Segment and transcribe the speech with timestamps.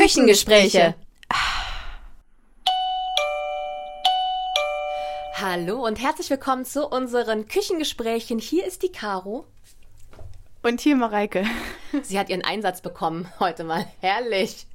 [0.00, 0.94] Küchengespräche.
[5.34, 8.38] Hallo und herzlich willkommen zu unseren Küchengesprächen.
[8.38, 9.44] Hier ist die Caro.
[10.62, 11.44] Und hier Mareike.
[12.02, 13.84] Sie hat ihren Einsatz bekommen heute mal.
[14.00, 14.66] Herrlich.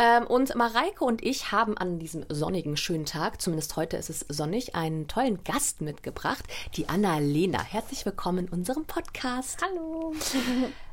[0.00, 4.24] Ähm, und Mareike und ich haben an diesem sonnigen, schönen Tag, zumindest heute ist es
[4.28, 6.44] sonnig, einen tollen Gast mitgebracht,
[6.76, 7.60] die Anna-Lena.
[7.60, 9.58] Herzlich willkommen in unserem Podcast.
[9.60, 10.14] Hallo.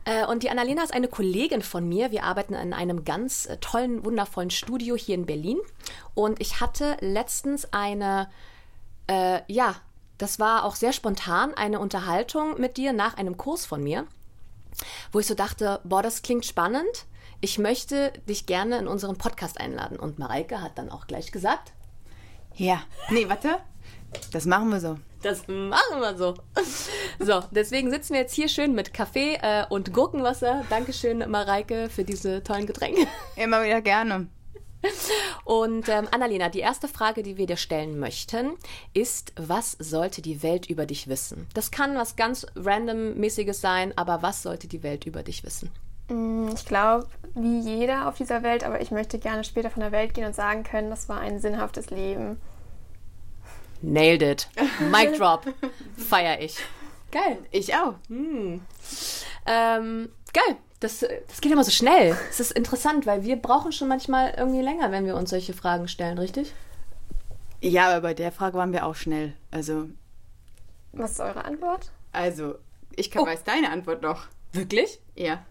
[0.07, 2.11] Äh, und die Annalena ist eine Kollegin von mir.
[2.11, 5.57] Wir arbeiten in einem ganz äh, tollen, wundervollen Studio hier in Berlin.
[6.13, 8.29] Und ich hatte letztens eine,
[9.07, 9.73] äh, ja,
[10.19, 14.05] das war auch sehr spontan, eine Unterhaltung mit dir nach einem Kurs von mir,
[15.11, 17.07] wo ich so dachte, boah, das klingt spannend.
[17.45, 19.99] Ich möchte dich gerne in unseren Podcast einladen.
[19.99, 21.73] Und Mareike hat dann auch gleich gesagt,
[22.55, 22.81] Ja.
[23.11, 23.59] Nee, warte.
[24.31, 24.97] Das machen wir so.
[25.21, 26.33] Das machen wir so.
[27.19, 30.65] So, deswegen sitzen wir jetzt hier schön mit Kaffee äh, und Gurkenwasser.
[30.71, 33.05] Dankeschön, Mareike, für diese tollen Getränke.
[33.35, 34.25] Immer wieder gerne.
[35.43, 38.53] Und ähm, Annalena, die erste Frage, die wir dir stellen möchten,
[38.95, 41.45] ist, was sollte die Welt über dich wissen?
[41.53, 45.69] Das kann was ganz randommäßiges sein, aber was sollte die Welt über dich wissen?
[46.07, 49.91] Mm, Ich glaube, wie jeder auf dieser Welt, aber ich möchte gerne später von der
[49.91, 52.39] Welt gehen und sagen können, das war ein sinnhaftes Leben.
[53.81, 54.49] Nailed it.
[54.91, 55.45] Mic drop.
[55.97, 56.57] Feier ich.
[57.11, 57.37] Geil.
[57.51, 57.93] Ich auch.
[58.09, 58.61] Ähm,
[60.33, 60.55] geil.
[60.79, 62.15] Das, das geht immer so schnell.
[62.29, 65.87] Es ist interessant, weil wir brauchen schon manchmal irgendwie länger, wenn wir uns solche Fragen
[65.87, 66.53] stellen, richtig?
[67.61, 69.33] Ja, aber bei der Frage waren wir auch schnell.
[69.51, 69.89] Also,
[70.91, 71.91] Was ist eure Antwort?
[72.11, 72.55] also,
[72.95, 73.25] ich kann, Oh.
[73.25, 74.25] weiß deine Antwort noch.
[74.53, 74.99] Wirklich?
[75.15, 75.43] Ja.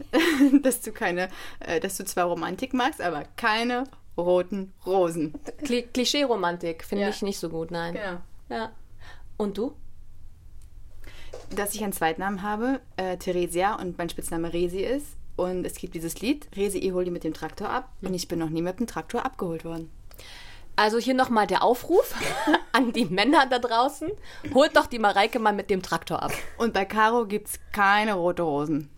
[0.62, 1.28] dass du keine,
[1.60, 3.84] äh, dass du zwar Romantik magst, aber keine
[4.16, 5.34] roten Rosen.
[5.64, 7.10] Kli Klischee-Romantik finde Ja.
[7.10, 7.94] ich nicht so gut, nein.
[7.94, 8.18] Genau.
[8.48, 8.72] Ja.
[9.36, 9.74] Und du?
[11.54, 15.06] Dass ich einen Zweitnamen habe, äh, Theresia, und mein Spitzname Resi ist.
[15.36, 17.90] Und es gibt dieses Lied, Resi, ich hol die mit dem Traktor ab.
[18.00, 19.90] Und ich bin noch nie mit dem Traktor abgeholt worden.
[20.76, 22.14] Also hier nochmal der Aufruf
[22.72, 24.10] an die Männer da draußen.
[24.54, 26.32] Holt doch die Mareike mal mit dem Traktor ab.
[26.58, 28.90] Und bei Caro gibt's keine rote Rosen.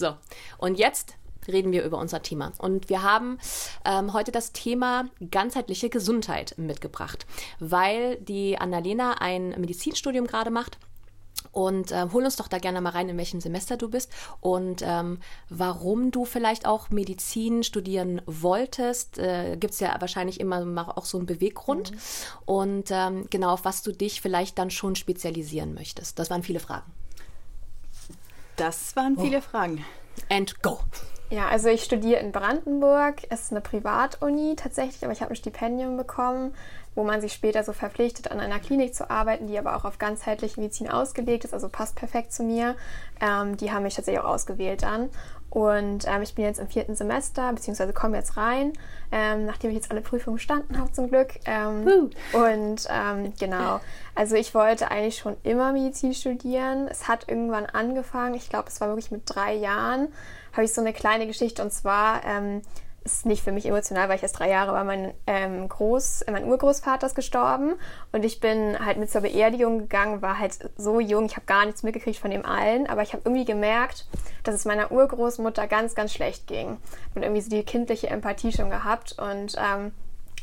[0.00, 0.16] So,
[0.56, 1.14] und jetzt
[1.46, 2.52] reden wir über unser Thema.
[2.56, 3.38] Und wir haben
[3.84, 7.26] ähm, heute das Thema ganzheitliche Gesundheit mitgebracht,
[7.58, 10.78] weil die Annalena ein Medizinstudium gerade macht.
[11.52, 14.82] Und ähm, hol uns doch da gerne mal rein, in welchem Semester du bist und
[14.84, 15.18] ähm,
[15.48, 19.18] warum du vielleicht auch Medizin studieren wolltest.
[19.18, 21.92] Äh, Gibt es ja wahrscheinlich immer mal auch so einen Beweggrund.
[22.46, 26.18] Und ähm, genau, auf was du dich vielleicht dann schon spezialisieren möchtest.
[26.18, 26.90] Das waren viele Fragen.
[28.60, 29.86] Das waren viele Fragen.
[30.28, 30.80] And go.
[31.30, 33.22] Ja, also ich studiere in Brandenburg.
[33.30, 36.52] Es ist eine Privatuni tatsächlich, aber ich habe ein Stipendium bekommen,
[36.94, 39.96] wo man sich später so verpflichtet, an einer Klinik zu arbeiten, die aber auch auf
[39.98, 42.76] ganzheitliche Medizin ausgelegt ist, also passt perfekt zu mir.
[43.22, 45.08] Ähm, die haben mich tatsächlich auch ausgewählt dann.
[45.50, 48.72] Und ähm, ich bin jetzt im vierten Semester, beziehungsweise komme jetzt rein,
[49.10, 51.40] ähm, nachdem ich jetzt alle Prüfungen bestanden habe zum Glück.
[51.44, 53.80] Ähm, und ähm, genau,
[54.14, 56.86] also ich wollte eigentlich schon immer Medizin studieren.
[56.88, 60.08] Es hat irgendwann angefangen, ich glaube, es war wirklich mit drei Jahren,
[60.52, 62.62] habe ich so eine kleine Geschichte und zwar ähm,
[63.04, 64.84] ist nicht für mich emotional, weil ich erst drei Jahre war.
[64.84, 67.74] Mein ähm, Groß, mein Urgroßvater ist gestorben
[68.12, 71.64] und ich bin halt mit zur Beerdigung gegangen, war halt so jung, ich habe gar
[71.64, 74.06] nichts mitgekriegt von dem allen, aber ich habe irgendwie gemerkt,
[74.42, 76.76] dass es meiner Urgroßmutter ganz, ganz schlecht ging
[77.14, 79.92] und irgendwie so die kindliche Empathie schon gehabt und ähm,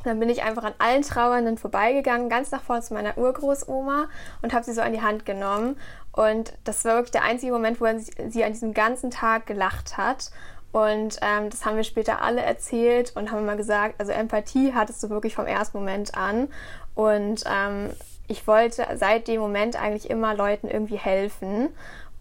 [0.04, 4.08] dann bin ich einfach an allen Trauernden vorbeigegangen, ganz nach vorne zu meiner Urgroßoma
[4.42, 5.78] und habe sie so an die Hand genommen.
[6.12, 7.86] Und das war wirklich der einzige Moment, wo
[8.30, 10.32] sie an diesem ganzen Tag gelacht hat.
[10.72, 15.02] Und ähm, das haben wir später alle erzählt und haben immer gesagt, also Empathie hattest
[15.02, 16.50] du wirklich vom ersten Moment an.
[16.94, 17.92] Und ähm,
[18.28, 21.70] ich wollte seit dem Moment eigentlich immer Leuten irgendwie helfen.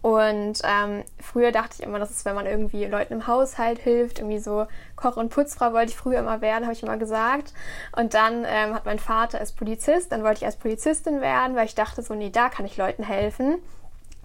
[0.01, 4.19] Und ähm, früher dachte ich immer, das ist, wenn man irgendwie Leuten im Haushalt hilft,
[4.19, 7.51] irgendwie so Koch- und Putzfrau wollte ich früher immer werden, habe ich immer gesagt.
[7.95, 11.65] Und dann ähm, hat mein Vater als Polizist, dann wollte ich als Polizistin werden, weil
[11.65, 13.57] ich dachte so, nee, da kann ich Leuten helfen.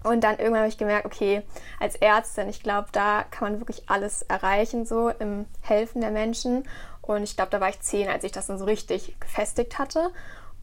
[0.03, 1.43] Und dann irgendwann habe ich gemerkt, okay,
[1.79, 6.67] als Ärztin, ich glaube, da kann man wirklich alles erreichen, so im Helfen der Menschen.
[7.01, 10.11] Und ich glaube, da war ich zehn, als ich das dann so richtig gefestigt hatte.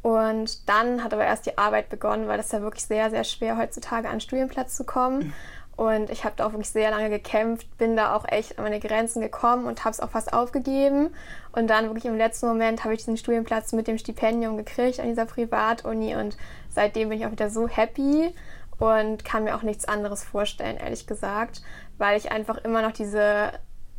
[0.02, 3.24] Und dann hat aber erst die Arbeit begonnen, weil das ist ja wirklich sehr, sehr
[3.24, 5.34] schwer, heutzutage an einen Studienplatz zu kommen.
[5.76, 8.80] Und ich habe da auch wirklich sehr lange gekämpft, bin da auch echt an meine
[8.80, 11.14] Grenzen gekommen und habe es auch fast aufgegeben.
[11.52, 15.08] Und dann wirklich im letzten Moment habe ich diesen Studienplatz mit dem Stipendium gekriegt an
[15.08, 16.36] dieser Privatuni und
[16.68, 18.34] seitdem bin ich auch wieder so happy
[18.80, 21.62] und kann mir auch nichts anderes vorstellen, ehrlich gesagt,
[21.98, 23.52] weil ich einfach immer noch diese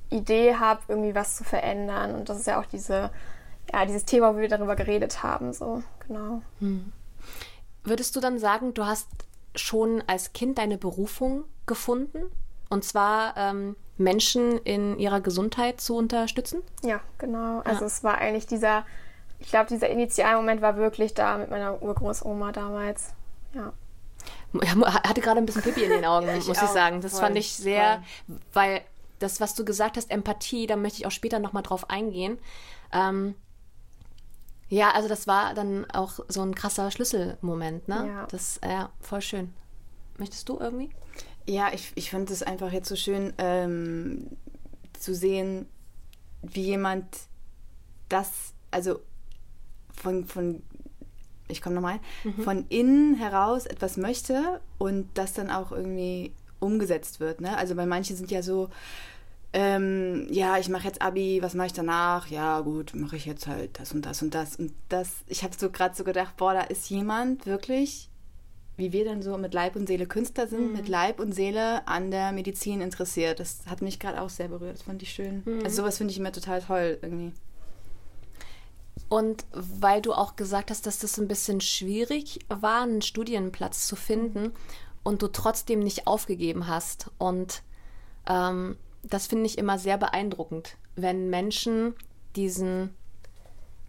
[0.10, 2.16] Idee habe, irgendwie was zu verändern.
[2.16, 3.12] Und das ist ja auch diese,
[3.72, 6.42] ja, dieses Thema, wo wir darüber geredet haben, so, genau.
[7.84, 9.08] Würdest du dann sagen, du hast
[9.56, 12.32] schon als Kind deine Berufung gefunden?
[12.70, 16.62] Und zwar ähm, Menschen in ihrer Gesundheit zu unterstützen?
[16.84, 17.60] Ja, genau.
[17.60, 17.88] Also ja.
[17.88, 18.86] es war eigentlich dieser,
[19.40, 23.14] ich glaube, dieser Initialmoment war wirklich da mit meiner Urgroßoma damals.
[23.54, 23.74] Ja.
[24.64, 26.64] Hatte gerade ein bisschen Pipi in den Augen, ich muss auch.
[26.64, 27.02] ich sagen.
[27.02, 28.40] Das voll, fand ich sehr, voll.
[28.54, 28.82] weil
[29.20, 32.40] das, was du gesagt hast, Empathie, da möchte ich auch später nochmal drauf eingehen.
[32.92, 33.36] Ähm,
[34.68, 38.08] ja, also das war dann auch so ein krasser Schlüsselmoment, ne?
[38.08, 38.26] Ja.
[38.28, 39.54] Das, ja, voll schön.
[40.18, 40.90] Möchtest du irgendwie?
[41.46, 44.38] Ja, ich, ich fand es einfach jetzt so schön ähm,
[44.98, 45.68] zu sehen,
[46.42, 47.06] wie jemand
[48.08, 49.02] das, also
[49.94, 50.64] von, von
[51.52, 52.44] ich komme nochmal, mhm.
[52.44, 57.42] von innen heraus etwas möchte und das dann auch irgendwie umgesetzt wird.
[57.42, 57.58] Ne?
[57.58, 58.70] Also bei manchen sind ja so,
[59.54, 62.28] ähm, ja, ich mache jetzt Abi, was mache ich danach?
[62.28, 65.10] Ja, gut, mache ich jetzt halt das und das und das und das.
[65.28, 68.10] Ich habe so gerade so gedacht, boah, da ist jemand wirklich,
[68.78, 70.74] wie wir dann so mit Leib und Seele Künstler sind, mhm.
[70.78, 73.42] mit Leib und Seele an der Medizin interessiert.
[73.42, 74.76] Das hat mich gerade auch sehr berührt.
[74.76, 75.44] Das fand ich schön.
[75.46, 75.64] Mhm.
[75.66, 77.34] Also sowas finde ich immer total toll irgendwie.
[79.12, 83.98] Und weil du auch gesagt hast, dass das ein bisschen schwierig war, einen Studienplatz zu
[83.98, 84.54] finden
[85.04, 87.12] und du trotzdem nicht aufgegeben hast.
[87.18, 87.62] Und
[88.26, 91.94] ähm, das finde ich immer sehr beeindruckend, wenn Menschen
[92.38, 92.96] diesen,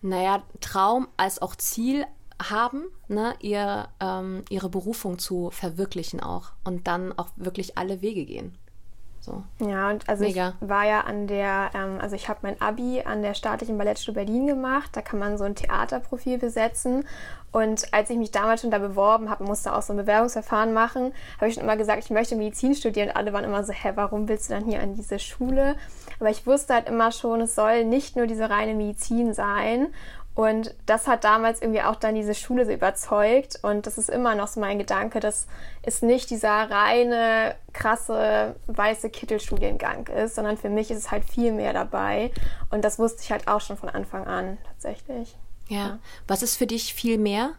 [0.01, 2.05] naja, Traum als auch Ziel
[2.43, 8.25] haben, ne, ihr, ähm, ihre Berufung zu verwirklichen auch und dann auch wirklich alle Wege
[8.25, 8.59] gehen.
[9.23, 9.45] So.
[9.61, 10.55] Ja, und also Mega.
[10.61, 14.17] ich war ja an der, ähm, also ich habe mein Abi an der Staatlichen Ballettschule
[14.17, 14.91] Berlin gemacht.
[14.95, 17.07] Da kann man so ein Theaterprofil besetzen.
[17.53, 21.13] Und als ich mich damals schon da beworben habe, musste auch so ein Bewerbungsverfahren machen,
[21.37, 23.11] habe ich schon immer gesagt, ich möchte Medizin studieren.
[23.11, 25.77] Und alle waren immer so, hä, warum willst du dann hier an diese Schule?
[26.19, 29.89] Aber ich wusste halt immer schon, es soll nicht nur diese reine Medizin sein.
[30.35, 33.59] Und das hat damals irgendwie auch dann diese Schule so überzeugt.
[33.63, 35.47] Und das ist immer noch so mein Gedanke, dass
[35.83, 41.53] es nicht dieser reine, krasse, weiße Kittelstudiengang ist, sondern für mich ist es halt viel
[41.53, 42.31] mehr dabei.
[42.71, 45.37] Und das wusste ich halt auch schon von Anfang an tatsächlich.
[45.69, 45.77] Ja.
[45.77, 45.99] ja.
[46.27, 47.51] Was ist für dich viel mehr?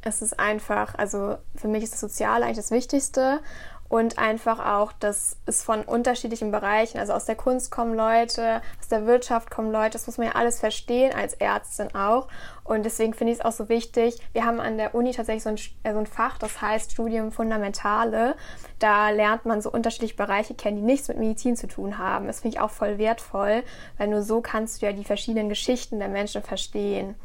[0.00, 3.40] Es ist einfach, also für mich ist das Soziale eigentlich das Wichtigste
[3.88, 8.88] und einfach auch, dass es von unterschiedlichen Bereichen, also aus der Kunst kommen Leute, aus
[8.88, 12.28] der Wirtschaft kommen Leute, das muss man ja alles verstehen, als Ärztin auch.
[12.64, 14.16] Und deswegen finde ich es auch so wichtig.
[14.32, 17.30] Wir haben an der Uni tatsächlich so ein, äh, so ein Fach, das heißt Studium
[17.30, 18.36] Fundamentale.
[18.78, 22.26] Da lernt man so unterschiedliche Bereiche kennen, die nichts mit Medizin zu tun haben.
[22.26, 23.62] Das finde ich auch voll wertvoll,
[23.98, 27.16] weil nur so kannst du ja die verschiedenen Geschichten der Menschen verstehen.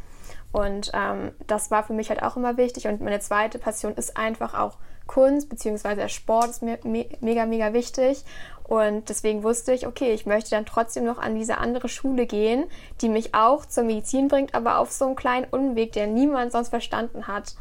[0.51, 2.87] Und ähm, das war für mich halt auch immer wichtig.
[2.87, 4.77] Und meine zweite Passion ist einfach auch
[5.09, 5.95] Kunst bzw.
[5.95, 8.23] der Sport ist mir mega, mega wichtig.
[8.63, 12.65] Und deswegen wusste ich, okay, ich möchte dann trotzdem noch an diese andere Schule gehen,
[13.01, 16.69] die mich auch zur Medizin bringt, aber auf so einen kleinen Unweg, der niemand sonst
[16.69, 17.55] verstanden hat.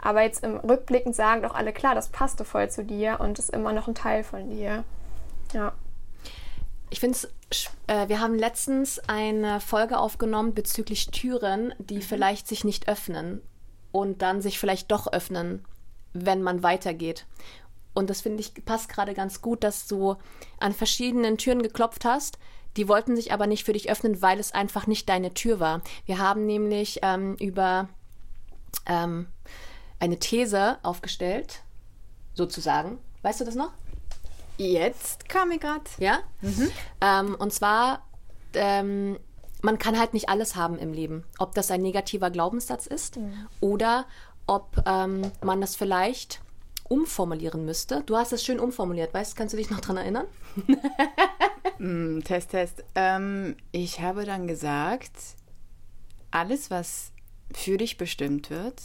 [0.00, 3.50] Aber jetzt im Rückblickend sagen doch alle, klar, das passte voll zu dir und ist
[3.50, 4.84] immer noch ein Teil von dir.
[5.52, 5.72] Ja.
[6.90, 7.18] Ich finde
[7.50, 12.02] es, äh, wir haben letztens eine Folge aufgenommen bezüglich Türen, die mhm.
[12.02, 13.42] vielleicht sich nicht öffnen
[13.90, 15.64] und dann sich vielleicht doch öffnen
[16.12, 17.26] wenn man weitergeht.
[17.94, 20.16] Und das finde ich passt gerade ganz gut, dass du
[20.58, 22.38] an verschiedenen Türen geklopft hast.
[22.76, 25.82] Die wollten sich aber nicht für dich öffnen, weil es einfach nicht deine Tür war.
[26.06, 27.88] Wir haben nämlich ähm, über
[28.86, 29.26] ähm,
[30.00, 31.60] eine These aufgestellt,
[32.34, 32.98] sozusagen.
[33.20, 33.72] Weißt du das noch?
[34.56, 35.84] Jetzt kam ich gerade.
[35.98, 36.20] Ja?
[36.40, 36.70] Mhm.
[37.00, 38.06] Ähm, und zwar,
[38.54, 39.18] ähm,
[39.60, 41.24] man kann halt nicht alles haben im Leben.
[41.38, 43.48] Ob das ein negativer Glaubenssatz ist mhm.
[43.60, 44.06] oder
[44.46, 46.40] ob ähm, man das vielleicht
[46.88, 48.02] umformulieren müsste.
[48.04, 50.26] Du hast es schön umformuliert, weißt Kannst du dich noch daran erinnern?
[51.78, 52.84] mm, test, Test.
[52.94, 55.12] Ähm, ich habe dann gesagt,
[56.30, 57.12] alles, was
[57.54, 58.80] für dich bestimmt wird,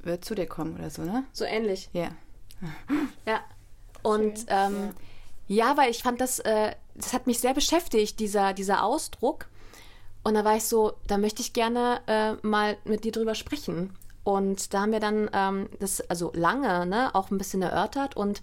[0.00, 1.24] wird zu dir kommen oder so, ne?
[1.32, 1.88] So ähnlich.
[1.92, 2.10] Ja.
[3.26, 3.40] Ja.
[4.02, 4.94] Und ähm,
[5.46, 5.66] ja.
[5.68, 5.76] ja.
[5.76, 9.46] weil ich fand das, äh, das hat mich sehr beschäftigt, dieser, dieser Ausdruck.
[10.24, 13.96] Und da war ich so, da möchte ich gerne äh, mal mit dir drüber sprechen.
[14.26, 18.42] Und da haben wir dann ähm, das, also lange, ne, auch ein bisschen erörtert und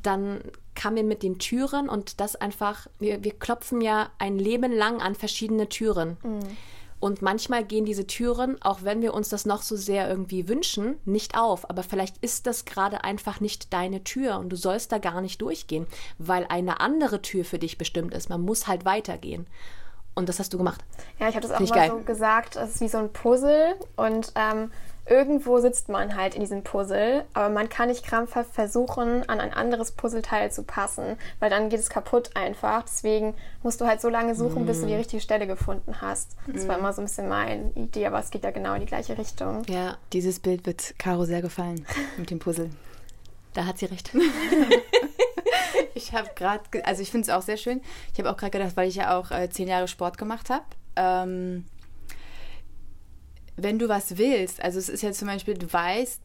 [0.00, 0.40] dann
[0.76, 5.02] kamen wir mit den Türen und das einfach, wir, wir klopfen ja ein Leben lang
[5.02, 6.18] an verschiedene Türen.
[6.22, 6.38] Mhm.
[7.00, 10.98] Und manchmal gehen diese Türen, auch wenn wir uns das noch so sehr irgendwie wünschen,
[11.04, 11.68] nicht auf.
[11.68, 15.42] Aber vielleicht ist das gerade einfach nicht deine Tür und du sollst da gar nicht
[15.42, 18.28] durchgehen, weil eine andere Tür für dich bestimmt ist.
[18.28, 19.48] Man muss halt weitergehen.
[20.14, 20.84] Und das hast du gemacht.
[21.18, 21.90] Ja, ich habe das auch mal geil.
[21.90, 24.70] so gesagt, es ist wie so ein Puzzle und ähm,
[25.08, 29.52] irgendwo sitzt man halt in diesem Puzzle, aber man kann nicht krampfhaft versuchen, an ein
[29.52, 32.82] anderes Puzzleteil zu passen, weil dann geht es kaputt einfach.
[32.82, 34.66] Deswegen musst du halt so lange suchen, mm.
[34.66, 34.98] bis du die mm.
[34.98, 36.36] richtige Stelle gefunden hast.
[36.46, 36.68] Das mm.
[36.68, 39.16] war immer so ein bisschen meine Idee, aber es geht ja genau in die gleiche
[39.16, 39.62] Richtung.
[39.68, 41.86] Ja, dieses Bild wird Caro sehr gefallen
[42.16, 42.70] mit dem Puzzle.
[43.54, 44.10] Da hat sie recht.
[45.94, 47.80] ich habe gerade, also ich finde es auch sehr schön.
[48.12, 50.64] Ich habe auch gerade gedacht, weil ich ja auch äh, zehn Jahre Sport gemacht habe.
[50.96, 51.64] Ähm,
[53.58, 56.22] wenn du was willst, also es ist ja zum Beispiel, du weißt,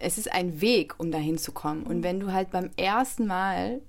[0.00, 1.84] es ist ein Weg, um dahin zu kommen.
[1.84, 3.80] Und wenn du halt beim ersten Mal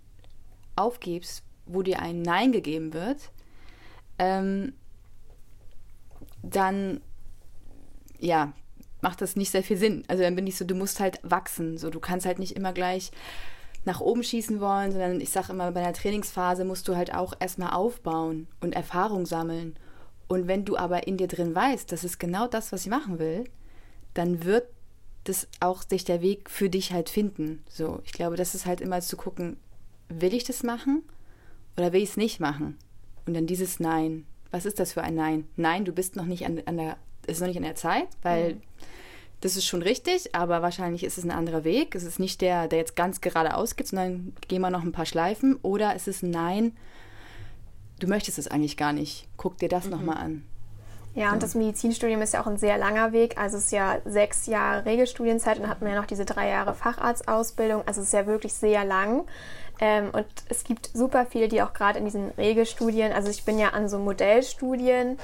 [0.76, 3.32] aufgibst, wo dir ein Nein gegeben wird,
[4.18, 4.74] ähm,
[6.44, 7.02] dann
[8.20, 8.54] ja,
[9.02, 10.04] macht das nicht sehr viel Sinn.
[10.08, 11.78] Also dann bin ich so, du musst halt wachsen.
[11.78, 13.12] So, du kannst halt nicht immer gleich
[13.86, 17.34] nach oben schießen wollen, sondern ich sage immer, bei einer Trainingsphase musst du halt auch
[17.40, 19.78] erstmal aufbauen und Erfahrung sammeln.
[20.29, 23.19] Und wenn du aber in dir drin weißt, das ist genau das, was ich machen
[23.19, 23.45] will,
[24.13, 24.67] dann wird
[25.24, 27.63] das auch sich der Weg für dich halt finden.
[27.67, 29.57] So, ich glaube, das ist halt immer zu gucken,
[30.07, 31.03] will ich das machen
[31.75, 32.77] oder will ich es nicht machen?
[33.25, 34.25] Und dann dieses Nein.
[34.51, 35.48] Was ist das für ein Nein?
[35.55, 38.55] Nein, du bist noch nicht an, an der, ist noch nicht an der Zeit, weil
[38.55, 38.62] mhm.
[39.41, 41.95] das ist schon richtig, aber wahrscheinlich ist es ein anderer Weg.
[41.95, 45.07] Es ist nicht der, der jetzt ganz geradeaus geht, sondern gehen wir noch ein paar
[45.07, 45.57] Schleifen.
[45.63, 46.75] Oder es ist ein Nein,
[48.00, 49.27] du möchtest es eigentlich gar nicht.
[49.38, 49.91] Guck dir das mhm.
[49.91, 50.44] nochmal an.
[51.15, 53.38] Ja, und das Medizinstudium ist ja auch ein sehr langer Weg.
[53.38, 56.50] Also es ist ja sechs Jahre Regelstudienzeit und dann hat man ja noch diese drei
[56.50, 57.82] Jahre Facharztausbildung.
[57.88, 59.25] Also es ist ja wirklich sehr lang.
[59.79, 63.57] Ähm, und es gibt super viele, die auch gerade in diesen Regelstudien, also ich bin
[63.57, 65.17] ja an so Modellstudien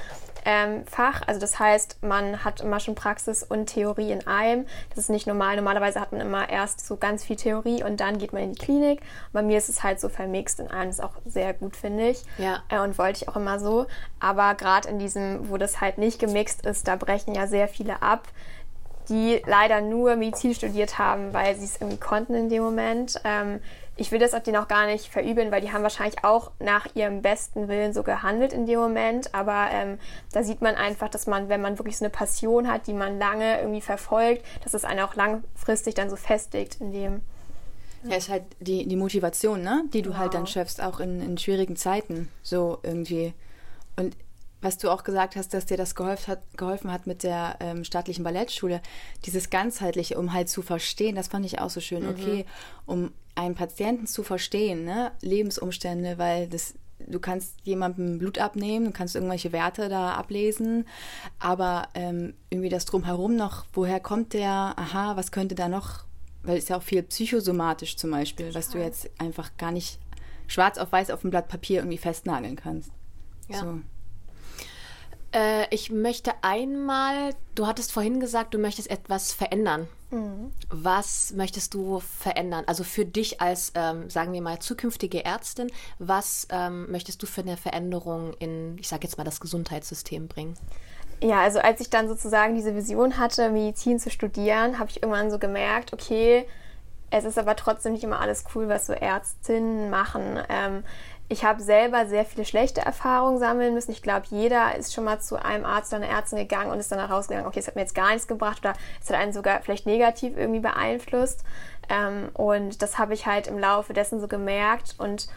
[0.48, 4.64] ähm, Fach, also das heißt, man hat immer schon Praxis und Theorie in einem.
[4.90, 5.56] Das ist nicht normal.
[5.56, 8.58] Normalerweise hat man immer erst so ganz viel Theorie und dann geht man in die
[8.58, 9.00] Klinik.
[9.32, 12.10] Bei mir ist es halt so vermixt in einem, das ist auch sehr gut, finde
[12.10, 12.22] ich.
[12.38, 12.62] Ja.
[12.68, 13.86] Äh, und wollte ich auch immer so.
[14.20, 18.00] Aber gerade in diesem, wo das halt nicht gemixt ist, da brechen ja sehr viele
[18.00, 18.28] ab
[19.08, 23.20] die leider nur Medizin studiert haben, weil sie es irgendwie konnten in dem Moment.
[23.22, 23.60] Ähm,
[23.96, 26.86] ich will das auch denen auch gar nicht verübeln, weil die haben wahrscheinlich auch nach
[26.94, 29.34] ihrem besten Willen so gehandelt in dem Moment.
[29.34, 29.98] Aber ähm,
[30.32, 33.18] da sieht man einfach, dass man, wenn man wirklich so eine Passion hat, die man
[33.18, 37.22] lange irgendwie verfolgt, dass es einen auch langfristig dann so festigt in dem.
[38.04, 39.84] Ja, ist halt die, die Motivation, ne?
[39.92, 40.18] die du wow.
[40.18, 40.52] halt dann genau.
[40.52, 42.28] schaffst, auch in, in schwierigen Zeiten.
[42.42, 43.32] So irgendwie.
[43.96, 44.14] Und
[44.60, 47.84] was du auch gesagt hast, dass dir das geholfen hat, geholfen hat mit der ähm,
[47.84, 48.80] staatlichen Ballettschule,
[49.24, 52.04] dieses ganzheitliche, um halt zu verstehen, das fand ich auch so schön.
[52.04, 52.10] Mhm.
[52.10, 52.46] Okay,
[52.86, 55.12] um einen Patienten zu verstehen, ne?
[55.20, 60.86] Lebensumstände, weil das du kannst jemandem Blut abnehmen, du kannst irgendwelche Werte da ablesen,
[61.38, 66.04] aber ähm, irgendwie das drumherum noch, woher kommt der, aha, was könnte da noch,
[66.42, 69.98] weil es ja auch viel psychosomatisch zum Beispiel, was du jetzt einfach gar nicht
[70.46, 72.90] schwarz auf weiß auf dem Blatt Papier irgendwie festnageln kannst.
[73.48, 73.60] Ja.
[73.60, 73.80] So.
[75.36, 79.86] Äh, ich möchte einmal, du hattest vorhin gesagt, du möchtest etwas verändern.
[80.10, 80.50] Mhm.
[80.70, 82.64] Was möchtest du verändern?
[82.66, 87.42] Also für dich als, ähm, sagen wir mal, zukünftige Ärztin, was ähm, möchtest du für
[87.42, 90.56] eine Veränderung in, ich sage jetzt mal, das Gesundheitssystem bringen?
[91.22, 95.30] Ja, also als ich dann sozusagen diese Vision hatte, Medizin zu studieren, habe ich irgendwann
[95.30, 96.46] so gemerkt, okay,
[97.10, 100.38] es ist aber trotzdem nicht immer alles cool, was so Ärztinnen machen.
[100.48, 100.82] Ähm,
[101.28, 103.90] ich habe selber sehr viele schlechte Erfahrungen sammeln müssen.
[103.90, 106.92] Ich glaube, jeder ist schon mal zu einem Arzt oder einer Ärztin gegangen und ist
[106.92, 109.60] dann rausgegangen, okay, es hat mir jetzt gar nichts gebracht oder es hat einen sogar
[109.62, 111.42] vielleicht negativ irgendwie beeinflusst.
[111.88, 115.28] Ähm, und das habe ich halt im Laufe dessen so gemerkt und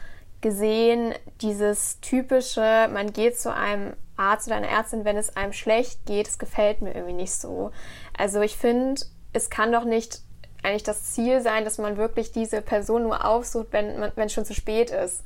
[0.42, 6.06] gesehen, dieses typische, man geht zu einem Arzt oder einer Ärztin, wenn es einem schlecht
[6.06, 7.72] geht, das gefällt mir irgendwie nicht so.
[8.18, 9.02] Also ich finde,
[9.34, 10.22] es kann doch nicht
[10.64, 14.46] eigentlich das Ziel sein, dass man wirklich diese Person nur aufsucht, wenn, wenn es schon
[14.46, 15.24] zu spät ist.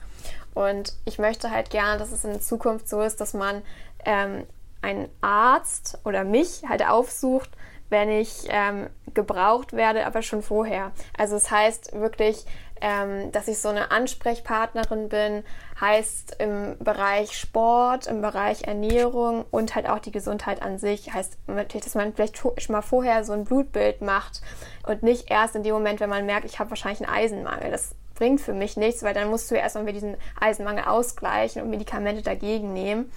[0.53, 3.62] Und ich möchte halt gerne, dass es in Zukunft so ist, dass man
[4.05, 4.45] ähm,
[4.81, 7.50] einen Arzt oder mich halt aufsucht,
[7.89, 10.91] wenn ich ähm, gebraucht werde, aber schon vorher.
[11.17, 12.45] Also es das heißt wirklich,
[12.81, 15.43] ähm, dass ich so eine Ansprechpartnerin bin,
[15.79, 21.13] heißt im Bereich Sport, im Bereich Ernährung und halt auch die Gesundheit an sich.
[21.13, 24.41] Heißt, dass man vielleicht schon mal vorher so ein Blutbild macht
[24.86, 27.72] und nicht erst in dem Moment, wenn man merkt, ich habe wahrscheinlich einen Eisenmangel.
[27.72, 31.70] Das bringt für mich nichts, weil dann musst du erstmal wieder diesen Eisenmangel ausgleichen und
[31.70, 33.12] Medikamente dagegen nehmen.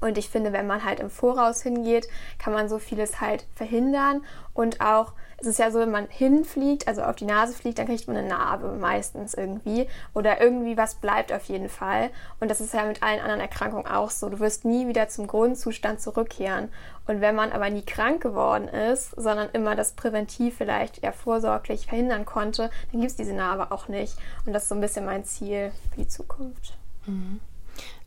[0.00, 2.08] Und ich finde, wenn man halt im Voraus hingeht,
[2.38, 4.22] kann man so vieles halt verhindern.
[4.52, 7.86] Und auch, es ist ja so, wenn man hinfliegt, also auf die Nase fliegt, dann
[7.86, 9.88] kriegt man eine Narbe meistens irgendwie.
[10.12, 12.10] Oder irgendwie was bleibt auf jeden Fall.
[12.38, 14.28] Und das ist ja mit allen anderen Erkrankungen auch so.
[14.28, 16.68] Du wirst nie wieder zum Grundzustand zurückkehren.
[17.06, 21.86] Und wenn man aber nie krank geworden ist, sondern immer das präventiv vielleicht ja vorsorglich
[21.86, 24.16] verhindern konnte, dann gibt es diese Narbe auch nicht.
[24.46, 26.76] Und das ist so ein bisschen mein Ziel für die Zukunft.
[27.06, 27.40] Mhm.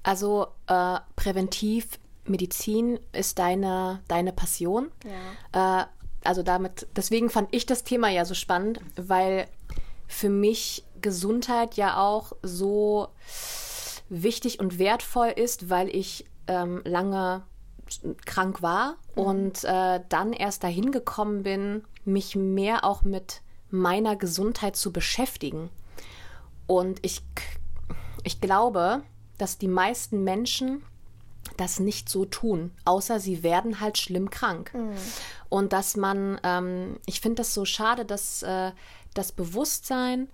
[0.03, 4.91] Also äh, Präventivmedizin ist deine, deine Passion.
[5.53, 5.81] Ja.
[5.81, 5.85] Äh,
[6.23, 9.47] also damit, deswegen fand ich das Thema ja so spannend, weil
[10.07, 13.09] für mich Gesundheit ja auch so
[14.09, 17.43] wichtig und wertvoll ist, weil ich ähm, lange
[18.25, 19.23] krank war mhm.
[19.23, 25.69] und äh, dann erst dahin gekommen bin, mich mehr auch mit meiner Gesundheit zu beschäftigen.
[26.67, 27.21] Und ich,
[28.23, 29.01] ich glaube,
[29.37, 30.83] dass die meisten Menschen
[31.55, 34.73] das nicht so tun, außer sie werden halt schlimm krank.
[34.73, 34.95] Mhm.
[35.49, 38.71] Und dass man, ähm, ich finde das so schade, dass äh,
[39.13, 40.27] das Bewusstsein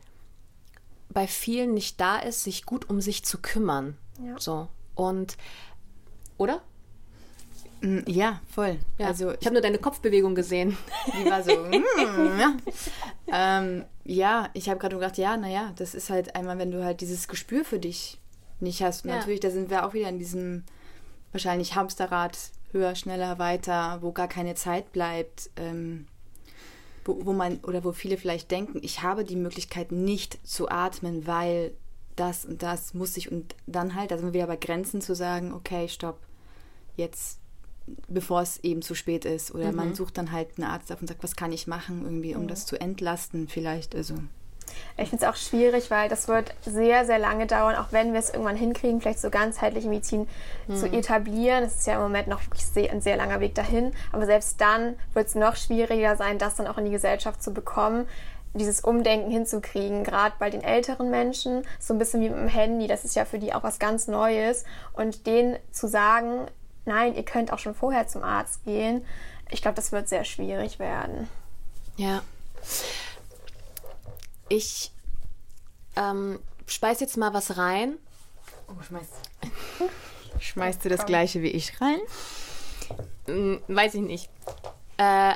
[1.09, 3.97] bei vielen nicht da ist, sich gut um sich zu kümmern.
[4.23, 4.39] Ja.
[4.39, 4.67] So.
[4.95, 5.37] Und,
[6.37, 6.61] oder?
[7.81, 8.79] Mm, ja, voll.
[8.97, 9.07] Ja.
[9.07, 10.77] Also ich habe nur deine Kopfbewegung gesehen.
[11.07, 11.51] Die war so.
[11.55, 12.57] mm, ja.
[13.27, 17.01] Ähm, ja, ich habe gerade gedacht, ja, naja, das ist halt einmal, wenn du halt
[17.01, 18.19] dieses Gespür für dich
[18.63, 19.05] nicht hast.
[19.05, 19.17] Ja.
[19.17, 20.63] Natürlich, da sind wir auch wieder in diesem
[21.31, 22.37] wahrscheinlich Hamsterrad
[22.71, 25.49] höher, schneller, weiter, wo gar keine Zeit bleibt.
[25.55, 26.07] Ähm,
[27.05, 31.27] wo, wo man oder wo viele vielleicht denken, ich habe die Möglichkeit nicht zu atmen,
[31.27, 31.73] weil
[32.15, 35.15] das und das muss ich und dann halt, da sind wir wieder bei Grenzen zu
[35.15, 36.19] sagen, okay, stopp,
[36.95, 37.39] jetzt
[38.07, 39.53] bevor es eben zu spät ist.
[39.53, 39.75] Oder mhm.
[39.75, 42.43] man sucht dann halt einen Arzt auf und sagt, was kann ich machen, irgendwie, um
[42.43, 42.47] mhm.
[42.47, 43.95] das zu entlasten, vielleicht.
[43.95, 44.15] Also.
[44.97, 48.19] Ich finde es auch schwierig, weil das wird sehr, sehr lange dauern, auch wenn wir
[48.19, 50.27] es irgendwann hinkriegen, vielleicht so ganzheitliche Medizin
[50.67, 50.75] mhm.
[50.75, 51.63] zu etablieren.
[51.63, 53.93] Es ist ja im Moment noch wirklich sehr, ein sehr langer Weg dahin.
[54.11, 57.53] Aber selbst dann wird es noch schwieriger sein, das dann auch in die Gesellschaft zu
[57.53, 58.07] bekommen
[58.55, 62.85] dieses Umdenken hinzukriegen, gerade bei den älteren Menschen, so ein bisschen wie mit dem Handy,
[62.85, 64.63] das ist ja für die auch was ganz Neues.
[64.93, 66.45] Und denen zu sagen,
[66.85, 69.03] nein, ihr könnt auch schon vorher zum Arzt gehen,
[69.49, 71.29] ich glaube, das wird sehr schwierig werden.
[71.95, 72.21] Ja.
[74.53, 74.91] Ich
[75.95, 77.97] ähm, speis jetzt mal was rein.
[78.67, 79.11] Oh, schmeißt.
[80.39, 81.99] Schmeißt du das gleiche wie ich rein?
[83.25, 84.29] Hm, weiß ich nicht.
[84.97, 85.33] Äh,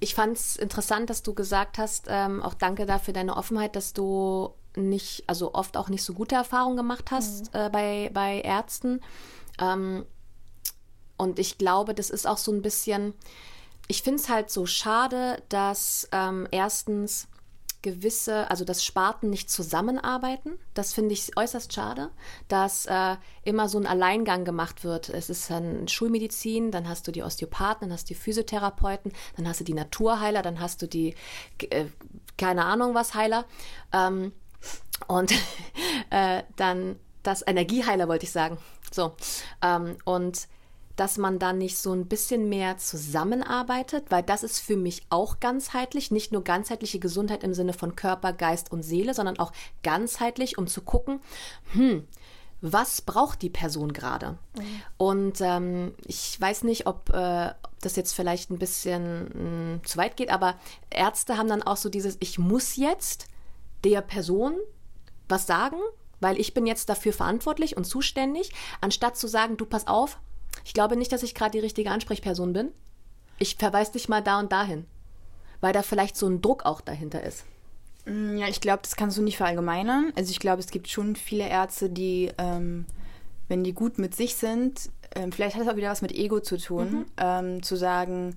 [0.00, 3.92] ich fand es interessant, dass du gesagt hast, ähm, auch danke dafür deine Offenheit, dass
[3.92, 7.60] du nicht, also oft auch nicht so gute Erfahrungen gemacht hast mhm.
[7.60, 9.00] äh, bei, bei Ärzten.
[9.60, 10.04] Ähm,
[11.16, 13.14] und ich glaube, das ist auch so ein bisschen,
[13.86, 17.28] ich finde es halt so schade, dass ähm, erstens
[17.82, 20.58] gewisse, also dass Sparten nicht zusammenarbeiten.
[20.74, 22.10] Das finde ich äußerst schade,
[22.48, 25.08] dass äh, immer so ein Alleingang gemacht wird.
[25.08, 29.48] Es ist dann Schulmedizin, dann hast du die Osteopathen, dann hast du die Physiotherapeuten, dann
[29.48, 31.14] hast du die Naturheiler, dann hast du die,
[31.58, 31.86] äh,
[32.38, 33.44] keine Ahnung was, Heiler.
[33.92, 34.32] Ähm,
[35.08, 35.32] und
[36.10, 38.58] äh, dann das Energieheiler, wollte ich sagen.
[38.90, 39.14] So.
[39.60, 40.48] Ähm, und
[40.96, 45.40] dass man da nicht so ein bisschen mehr zusammenarbeitet, weil das ist für mich auch
[45.40, 49.52] ganzheitlich, nicht nur ganzheitliche Gesundheit im Sinne von Körper, Geist und Seele, sondern auch
[49.82, 51.20] ganzheitlich, um zu gucken,
[51.72, 52.06] hm,
[52.60, 54.38] was braucht die Person gerade?
[54.56, 54.82] Mhm.
[54.96, 59.80] Und ähm, ich weiß nicht, ob, äh, ob, das jetzt vielleicht ein bisschen mh, hm,
[59.84, 60.54] zu weit geht, aber
[60.90, 63.26] Ärzte haben dann auch so dieses, ich muss jetzt
[63.84, 64.54] der Person
[65.28, 65.78] was sagen,
[66.20, 70.20] weil ich bin jetzt dafür verantwortlich und zuständig, anstatt zu sagen, du pass auf,
[70.64, 72.70] ich glaube nicht, dass ich gerade die richtige Ansprechperson bin.
[73.38, 74.86] Ich verweise dich mal da und dahin,
[75.60, 77.44] weil da vielleicht so ein Druck auch dahinter ist.
[78.04, 80.12] Mm, ja, ich glaube, das kannst du nicht verallgemeinern.
[80.16, 82.86] Also ich glaube, es gibt schon viele Ärzte, die, ähm,
[83.48, 86.40] wenn die gut mit sich sind, ähm, vielleicht hat es auch wieder was mit Ego
[86.40, 87.06] zu tun, mhm.
[87.18, 88.36] ähm, zu sagen,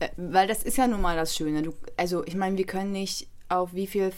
[0.00, 1.62] äh, weil das ist ja nun mal das Schöne.
[1.62, 4.10] Du, also ich meine, wir können nicht auf wie viel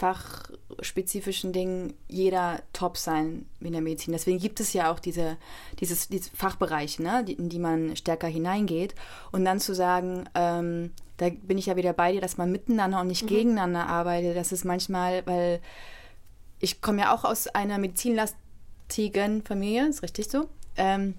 [0.80, 4.12] fachspezifischen Dingen jeder top sein in der Medizin.
[4.12, 5.36] Deswegen gibt es ja auch diese,
[5.78, 8.94] dieses, diese Fachbereiche, ne, in die man stärker hineingeht.
[9.30, 13.00] Und dann zu sagen, ähm, da bin ich ja wieder bei dir, dass man miteinander
[13.00, 13.28] und nicht mhm.
[13.28, 14.36] gegeneinander arbeitet.
[14.36, 15.60] Das ist manchmal, weil
[16.60, 20.48] ich komme ja auch aus einer medizinlastigen Familie, ist richtig so.
[20.76, 21.14] Ähm,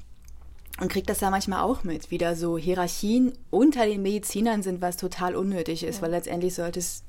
[0.80, 4.98] und kriegt das ja manchmal auch mit, wieder so Hierarchien unter den Medizinern sind, was
[4.98, 6.02] total unnötig ist, ja.
[6.02, 7.04] weil letztendlich sollte es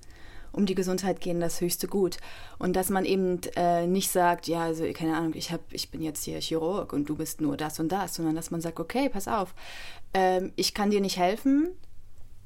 [0.52, 2.18] um die Gesundheit gehen das höchste Gut.
[2.58, 6.02] Und dass man eben äh, nicht sagt, ja, also keine Ahnung, ich, hab, ich bin
[6.02, 9.08] jetzt hier Chirurg und du bist nur das und das, sondern dass man sagt, okay,
[9.08, 9.54] pass auf,
[10.14, 11.70] ähm, ich kann dir nicht helfen,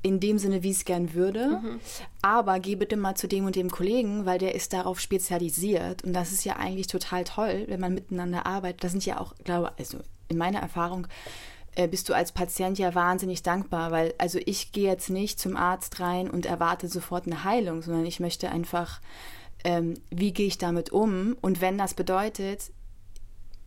[0.03, 1.61] in dem Sinne, wie ich es gern würde.
[1.61, 1.81] Mhm.
[2.23, 6.05] Aber geh bitte mal zu dem und dem Kollegen, weil der ist darauf spezialisiert.
[6.05, 8.85] Und das ist ja eigentlich total toll, wenn man miteinander arbeitet.
[8.85, 11.09] Das sind ja auch, glaube also in meiner Erfahrung,
[11.87, 16.01] bist du als Patient ja wahnsinnig dankbar, weil also ich gehe jetzt nicht zum Arzt
[16.01, 19.01] rein und erwarte sofort eine Heilung, sondern ich möchte einfach,
[19.65, 21.37] ähm, wie gehe ich damit um?
[21.43, 22.71] Und wenn das bedeutet,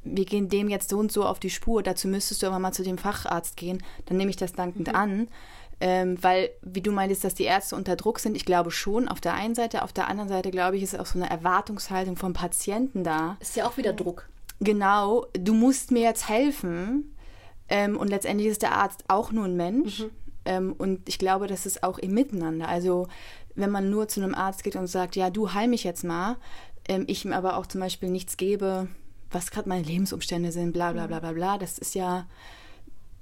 [0.03, 2.71] wir gehen dem jetzt so und so auf die Spur, dazu müsstest du aber mal
[2.71, 4.95] zu dem Facharzt gehen, dann nehme ich das dankend mhm.
[4.95, 5.27] an.
[5.81, 9.21] Ähm, weil, wie du meintest, dass die Ärzte unter Druck sind, ich glaube schon auf
[9.21, 12.33] der einen Seite, auf der anderen Seite glaube ich, ist auch so eine Erwartungshaltung vom
[12.33, 13.37] Patienten da.
[13.39, 14.27] Ist ja auch wieder Druck.
[14.59, 17.15] Genau, du musst mir jetzt helfen.
[17.69, 19.99] Ähm, und letztendlich ist der Arzt auch nur ein Mensch.
[19.99, 20.09] Mhm.
[20.45, 22.67] Ähm, und ich glaube, das ist auch im Miteinander.
[22.67, 23.07] Also
[23.55, 26.37] wenn man nur zu einem Arzt geht und sagt, ja, du heil mich jetzt mal,
[26.87, 28.87] ähm, ich ihm aber auch zum Beispiel nichts gebe,
[29.31, 32.25] was gerade meine Lebensumstände sind, bla bla bla bla bla, das ist ja,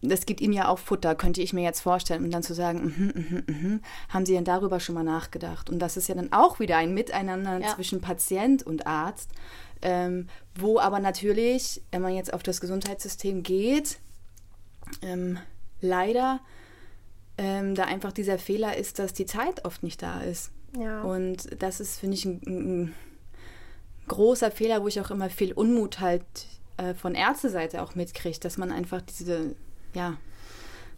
[0.01, 2.23] das gibt ihm ja auch Futter, könnte ich mir jetzt vorstellen.
[2.23, 5.69] Und dann zu sagen, mhm, mhm, mhm, haben Sie denn darüber schon mal nachgedacht?
[5.69, 7.75] Und das ist ja dann auch wieder ein Miteinander Ja.
[7.75, 9.31] zwischen Patient und Arzt,
[9.81, 13.97] ähm, wo aber natürlich, wenn man jetzt auf das Gesundheitssystem geht,
[15.01, 15.39] ähm,
[15.81, 16.39] leider
[17.37, 20.51] ähm, da einfach dieser Fehler ist, dass die Zeit oft nicht da ist.
[20.77, 21.01] Ja.
[21.01, 22.95] Und das ist, finde ich, ein, ein
[24.07, 26.23] großer Fehler, wo ich auch immer viel Unmut halt
[26.77, 29.55] äh, von Ärzteseite auch mitkriege, dass man einfach diese,
[29.93, 30.17] ja,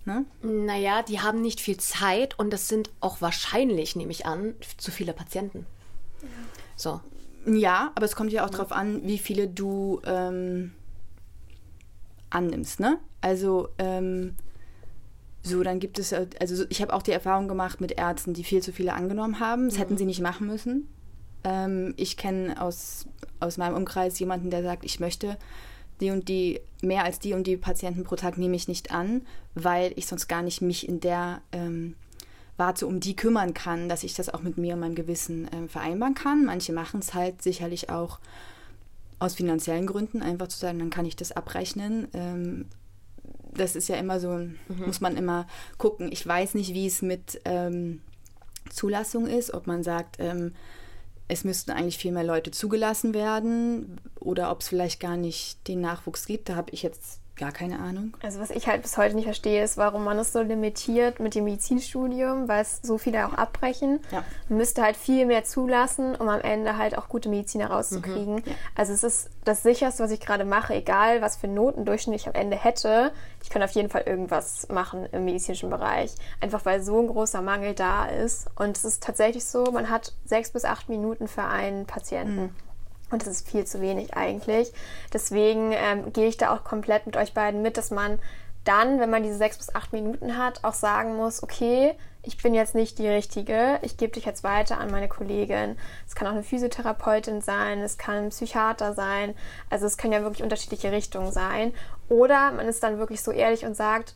[0.06, 0.26] ne?
[0.42, 4.92] Naja, die haben nicht viel Zeit und das sind auch wahrscheinlich, nehme ich an, zu
[4.92, 5.66] viele Patienten.
[6.76, 7.02] So.
[7.46, 10.74] Ja, aber es kommt ja auch darauf an, wie viele du ähm,
[12.30, 13.00] annimmst, ne?
[13.22, 14.36] Also, ähm,
[15.42, 18.34] so, dann gibt es, äh, also so- ich habe auch die Erfahrung gemacht mit Ärzten,
[18.34, 19.70] die viel zu viele angenommen haben.
[19.70, 20.88] Das hätten sie nicht machen müssen.
[21.44, 23.06] Ähm, ich kenne aus,
[23.40, 25.38] aus meinem Umkreis jemanden, der sagt, ich möchte
[26.02, 29.22] die und die, mehr als die und die Patienten pro Tag nehme ich nicht an,
[29.56, 31.96] weil ich sonst gar nicht mich in der ähm,
[32.58, 35.70] Warte um die kümmern kann, dass ich das auch mit mir und meinem Gewissen ähm,
[35.70, 36.46] vereinbaren kann.
[36.46, 38.20] Manche machen es halt sicherlich auch
[39.20, 42.08] aus finanziellen Gründen, einfach zu sagen, dann kann ich das abrechnen.
[42.14, 42.66] Ähm,
[43.54, 44.48] das ist ja immer so,
[44.86, 46.12] muss man immer gucken.
[46.12, 48.02] Ich weiß nicht, wie es mit ähm,
[48.70, 50.54] Zulassung ist, ob man sagt, ähm,
[51.28, 55.80] es müssten eigentlich viel mehr Leute zugelassen werden oder ob es vielleicht gar nicht den
[55.82, 56.50] Nachwuchs gibt.
[56.50, 58.16] Da habe ich jetzt gar keine Ahnung.
[58.22, 61.34] Also was ich halt bis heute nicht verstehe, ist, warum man es so limitiert mit
[61.34, 64.00] dem Medizinstudium, weil es so viele auch abbrechen.
[64.12, 64.24] Ja.
[64.50, 68.44] Man müsste halt viel mehr zulassen, um am Ende halt auch gute Mediziner rauszukriegen.
[68.76, 72.34] Also es ist das sicherste, was ich gerade mache, egal was für Notendurchschnitt ich am
[72.34, 73.12] Ende hätte.
[73.42, 76.14] Ich kann auf jeden Fall irgendwas machen im medizinischen Bereich.
[76.42, 78.48] Einfach weil so ein großer Mangel da ist.
[78.56, 82.54] Und es ist tatsächlich so, man hat sechs bis acht Minuten für einen Patienten.
[83.12, 84.72] Und das ist viel zu wenig eigentlich.
[85.14, 88.20] Deswegen ähm, gehe ich da auch komplett mit euch beiden mit, dass man
[88.64, 92.54] dann, wenn man diese sechs bis acht Minuten hat, auch sagen muss, okay, ich bin
[92.54, 95.78] jetzt nicht die Richtige, ich gebe dich jetzt weiter an meine Kollegin.
[96.06, 99.34] Es kann auch eine Physiotherapeutin sein, es kann ein Psychiater sein.
[99.70, 101.74] Also es können ja wirklich unterschiedliche Richtungen sein.
[102.10, 104.16] Oder man ist dann wirklich so ehrlich und sagt,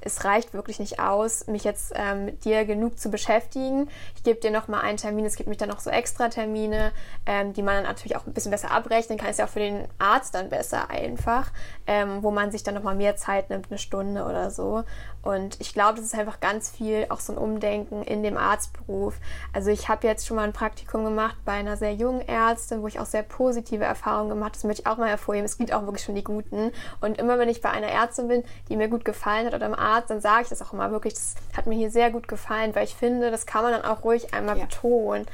[0.00, 3.88] es reicht wirklich nicht aus, mich jetzt ähm, mit dir genug zu beschäftigen.
[4.16, 6.92] Ich gebe dir noch mal einen Termin, es gibt mich dann noch so extra Termine,
[7.26, 9.30] ähm, die man dann natürlich auch ein bisschen besser abrechnen kann.
[9.30, 11.50] Ist ja auch für den Arzt dann besser einfach,
[11.86, 14.84] ähm, wo man sich dann noch mal mehr Zeit nimmt, eine Stunde oder so.
[15.22, 19.18] Und ich glaube, das ist einfach ganz viel auch so ein Umdenken in dem Arztberuf.
[19.52, 22.86] Also ich habe jetzt schon mal ein Praktikum gemacht bei einer sehr jungen Ärztin, wo
[22.86, 24.56] ich auch sehr positive Erfahrungen gemacht habe.
[24.56, 25.44] Das möchte ich auch mal hervorheben.
[25.44, 26.72] Es gibt auch wirklich schon die guten.
[27.00, 29.74] Und immer wenn ich bei einer Ärztin bin, die mir gut gefallen hat oder einem
[29.74, 31.14] Arzt, dann sage ich das auch immer wirklich.
[31.14, 34.04] Das hat mir hier sehr gut gefallen, weil ich finde, das kann man dann auch
[34.04, 34.64] ruhig einmal Ja.
[34.66, 35.26] betonen.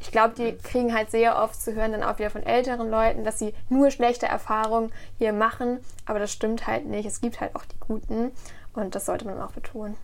[0.00, 3.24] Ich glaube, die kriegen halt sehr oft zu hören, dann auch wieder von älteren Leuten,
[3.24, 5.80] dass sie nur schlechte Erfahrungen hier machen.
[6.06, 7.06] Aber das stimmt halt nicht.
[7.06, 8.32] Es gibt halt auch die guten.
[8.74, 9.96] Und das sollte man auch betonen.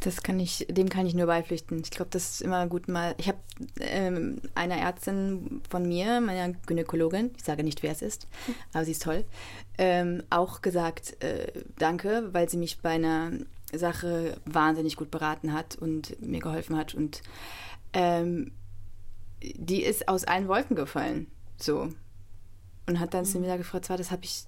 [0.00, 1.80] Das kann ich, dem kann ich nur beipflichten.
[1.84, 3.14] Ich glaube, das ist immer gut mal.
[3.18, 3.38] Ich habe
[3.80, 8.26] ähm, einer Ärztin von mir, meiner Gynäkologin, ich sage nicht, wer es ist,
[8.72, 9.24] aber sie ist toll,
[9.76, 13.32] ähm, auch gesagt, äh, danke, weil sie mich bei einer
[13.72, 16.94] Sache wahnsinnig gut beraten hat und mir geholfen hat.
[16.94, 17.22] Und
[17.92, 18.52] ähm,
[19.42, 21.26] die ist aus allen Wolken gefallen.
[21.56, 21.88] So.
[22.86, 24.44] Und hat dann zu mir gefragt, zwar, das habe ich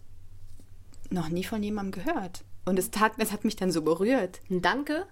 [1.11, 2.45] noch nie von jemandem gehört.
[2.65, 4.41] Und es tat, es hat mich dann so berührt.
[4.49, 5.07] Danke.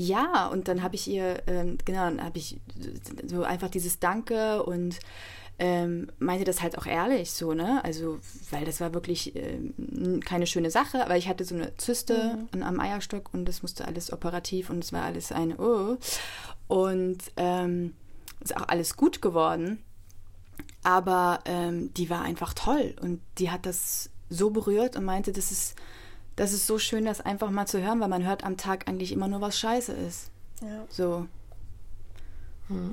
[0.00, 2.60] Ja, und dann habe ich ihr, ähm, genau, dann habe ich
[3.26, 5.00] so einfach dieses Danke und
[5.58, 7.82] ähm, meinte das halt auch ehrlich so, ne?
[7.84, 8.20] Also,
[8.52, 12.62] weil das war wirklich ähm, keine schöne Sache, aber ich hatte so eine Zyste an,
[12.62, 15.96] am Eierstock und das musste alles operativ und es war alles ein Oh.
[16.68, 17.94] Und ähm,
[18.40, 19.82] ist auch alles gut geworden.
[20.84, 25.50] Aber ähm, die war einfach toll und die hat das so berührt und meinte, das
[25.50, 25.74] ist,
[26.38, 29.12] das ist so schön, das einfach mal zu hören, weil man hört am Tag eigentlich
[29.12, 30.30] immer nur, was scheiße ist.
[30.62, 30.84] Ja.
[30.88, 31.26] So.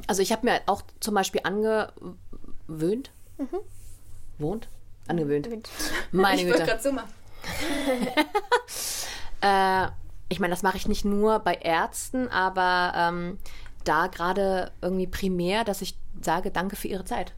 [0.08, 3.12] Also ich habe mir auch zum Beispiel angewöhnt,
[4.38, 4.68] wohnt,
[5.08, 5.50] angewöhnt.
[6.12, 6.80] Meine Güte.
[6.82, 7.10] so machen.
[9.42, 9.90] Äh,
[10.30, 13.38] ich meine, das mache ich nicht nur bei Ärzten, aber ähm,
[13.84, 17.34] da gerade irgendwie primär, dass ich sage, danke für Ihre Zeit.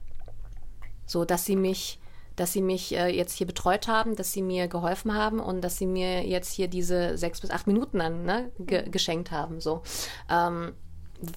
[1.05, 1.99] So, dass Sie mich,
[2.37, 5.77] dass Sie mich äh, jetzt hier betreut haben, dass Sie mir geholfen haben und dass
[5.77, 9.59] Sie mir jetzt hier diese sechs bis acht Minuten dann ne, ge geschenkt haben.
[9.59, 9.81] So,
[10.29, 10.73] ähm,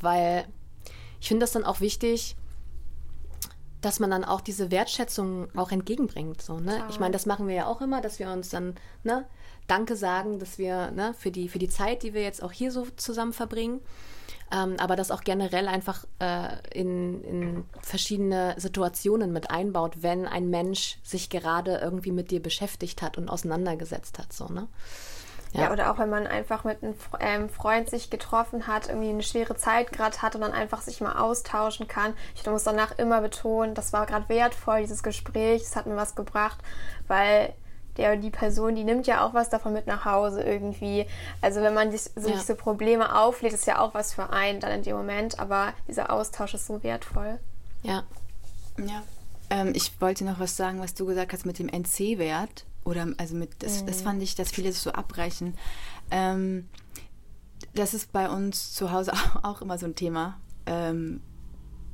[0.00, 0.44] weil
[1.20, 2.36] ich finde das dann auch wichtig,
[3.80, 6.42] dass man dann auch diese Wertschätzung auch entgegenbringt.
[6.42, 6.84] So, ne?
[6.90, 9.26] Ich meine, das machen wir ja auch immer, dass wir uns dann ne,
[9.66, 12.72] Danke sagen, dass wir ne, für, die, für die Zeit, die wir jetzt auch hier
[12.72, 13.80] so zusammen verbringen.
[14.52, 20.50] Ähm, aber das auch generell einfach äh, in, in verschiedene Situationen mit einbaut, wenn ein
[20.50, 24.68] Mensch sich gerade irgendwie mit dir beschäftigt hat und auseinandergesetzt hat, so, ne?
[25.52, 25.62] Ja.
[25.62, 25.72] ja.
[25.72, 26.78] oder auch wenn man einfach mit
[27.18, 31.00] einem Freund sich getroffen hat, irgendwie eine schwere Zeit gerade hat und dann einfach sich
[31.00, 32.14] mal austauschen kann.
[32.36, 36.14] Ich muss danach immer betonen, das war gerade wertvoll, dieses Gespräch, es hat mir was
[36.14, 36.58] gebracht,
[37.08, 37.52] weil
[38.00, 41.06] der die Person, die nimmt ja auch was davon mit nach Hause irgendwie.
[41.40, 42.40] Also wenn man sich, sich ja.
[42.40, 46.10] so Probleme auflädt, ist ja auch was für einen dann in dem Moment, aber dieser
[46.10, 47.38] Austausch ist so wertvoll.
[47.82, 48.04] Ja.
[48.78, 49.02] Ja.
[49.50, 52.64] Ähm, ich wollte noch was sagen, was du gesagt hast mit dem NC-Wert.
[52.84, 53.86] Oder also mit, das, mhm.
[53.86, 55.54] das fand ich, dass viele das so abbrechen.
[56.10, 56.68] Ähm,
[57.74, 61.20] das ist bei uns zu Hause auch, auch immer so ein Thema, ähm,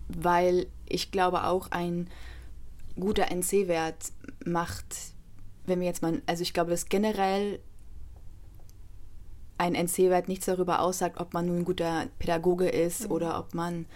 [0.08, 2.08] weil ich glaube auch ein
[2.98, 4.12] guter NC-Wert
[4.44, 5.15] macht
[5.66, 7.60] wenn wir jetzt mal, also ich glaube, dass generell
[9.58, 13.10] ein NC-Wert nichts darüber aussagt, ob man nun ein guter Pädagoge ist mhm.
[13.10, 13.86] oder ob man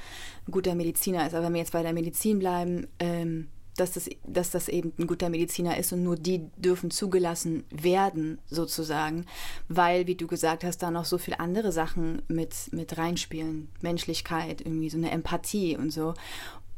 [0.46, 1.34] ein guter Mediziner ist.
[1.34, 5.06] Aber wenn wir jetzt bei der Medizin bleiben, ähm, dass, das, dass das eben ein
[5.06, 9.26] guter Mediziner ist und nur die dürfen zugelassen werden, sozusagen,
[9.68, 13.68] weil, wie du gesagt hast, da noch so viele andere Sachen mit, mit reinspielen.
[13.80, 16.14] Menschlichkeit, irgendwie so eine Empathie und so.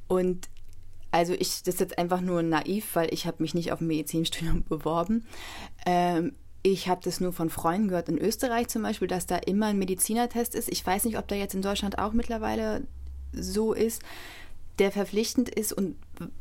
[0.09, 0.49] Und
[1.13, 3.87] also ich, das ist jetzt einfach nur naiv, weil ich habe mich nicht auf ein
[3.87, 5.27] Medizinstudium beworben.
[5.87, 9.67] Ähm, ich habe das nur von Freunden gehört in Österreich zum Beispiel, dass da immer
[9.67, 10.71] ein Medizinertest ist.
[10.71, 12.87] Ich weiß nicht, ob der jetzt in Deutschland auch mittlerweile
[13.33, 14.03] so ist,
[14.79, 15.97] der verpflichtend ist und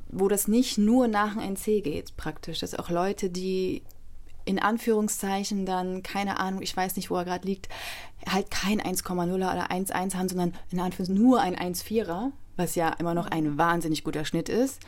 [0.09, 2.59] wo das nicht nur nach dem NC geht praktisch.
[2.59, 3.81] Dass auch Leute, die
[4.45, 7.69] in Anführungszeichen dann, keine Ahnung, ich weiß nicht, wo er gerade liegt,
[8.27, 13.13] halt kein 1,0er oder 1,1 haben, sondern in Anführungszeichen nur ein 1,4er, was ja immer
[13.13, 14.81] noch ein wahnsinnig guter Schnitt ist,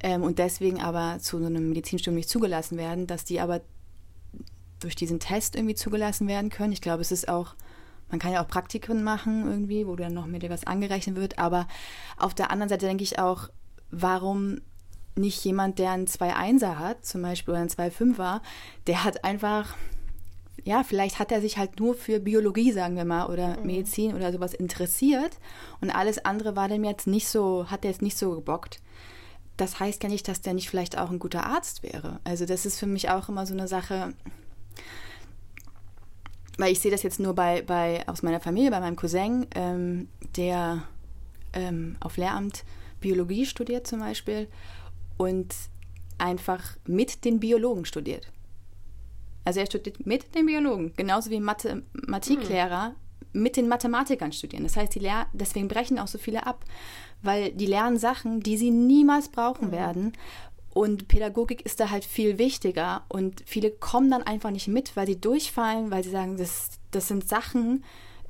[0.00, 3.60] ähm, und deswegen aber zu so einem Medizinstudium nicht zugelassen werden, dass die aber
[4.80, 6.72] durch diesen Test irgendwie zugelassen werden können.
[6.72, 7.54] Ich glaube, es ist auch,
[8.10, 11.38] man kann ja auch Praktiken machen irgendwie, wo dann noch mit dir was angerechnet wird,
[11.38, 11.66] aber
[12.16, 13.48] auf der anderen Seite denke ich auch,
[13.90, 14.60] warum
[15.16, 18.40] nicht jemand, der einen 2-1er hat, zum Beispiel, oder einen 2-5er,
[18.86, 19.74] der hat einfach
[20.68, 23.66] ja, vielleicht hat er sich halt nur für Biologie, sagen wir mal, oder mhm.
[23.66, 25.38] Medizin oder sowas interessiert
[25.80, 28.78] und alles andere war dem jetzt nicht so, hat er jetzt nicht so gebockt.
[29.56, 32.20] Das heißt ja nicht, dass der nicht vielleicht auch ein guter Arzt wäre.
[32.22, 34.12] Also das ist für mich auch immer so eine Sache,
[36.58, 40.08] weil ich sehe das jetzt nur bei, bei aus meiner Familie, bei meinem Cousin, ähm,
[40.36, 40.82] der
[41.54, 42.64] ähm, auf Lehramt
[43.00, 44.48] Biologie studiert zum Beispiel
[45.16, 45.54] und
[46.18, 48.30] einfach mit den Biologen studiert.
[49.48, 52.90] Also er studiert mit den Biologen, genauso wie Mathematiklehrer
[53.32, 53.42] mhm.
[53.42, 54.64] mit den Mathematikern studieren.
[54.64, 56.66] Das heißt, die Lehr deswegen brechen auch so viele ab,
[57.22, 59.72] weil die lernen Sachen, die sie niemals brauchen mhm.
[59.72, 60.12] werden.
[60.74, 63.04] Und Pädagogik ist da halt viel wichtiger.
[63.08, 67.08] Und viele kommen dann einfach nicht mit, weil sie durchfallen, weil sie sagen, das, das
[67.08, 67.84] sind Sachen,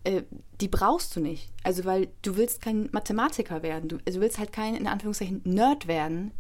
[0.04, 0.22] äh,
[0.61, 1.50] die brauchst du nicht.
[1.64, 3.88] Also, weil du willst kein Mathematiker werden.
[3.88, 6.31] Du, also du willst halt kein, in Anführungszeichen, Nerd werden.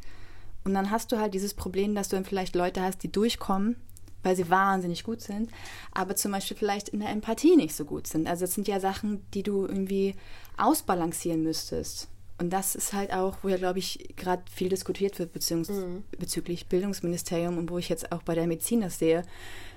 [0.62, 3.74] Und dann hast du halt dieses Problem, dass du dann vielleicht Leute hast, die durchkommen
[4.22, 5.50] weil sie wahnsinnig gut sind,
[5.92, 8.26] aber zum Beispiel vielleicht in der Empathie nicht so gut sind.
[8.26, 10.14] Also es sind ja Sachen, die du irgendwie
[10.56, 12.08] ausbalancieren müsstest.
[12.38, 16.04] Und das ist halt auch, wo ja, glaube ich, gerade viel diskutiert wird mhm.
[16.18, 19.24] bezüglich Bildungsministerium und wo ich jetzt auch bei der Medizin das sehe.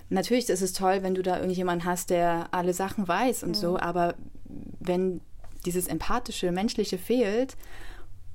[0.10, 3.56] Natürlich ist es toll, wenn du da irgendjemanden hast, der alle Sachen weiß und mhm.
[3.56, 4.16] so, aber
[4.80, 5.22] wenn
[5.66, 7.56] dieses empathische, menschliche fehlt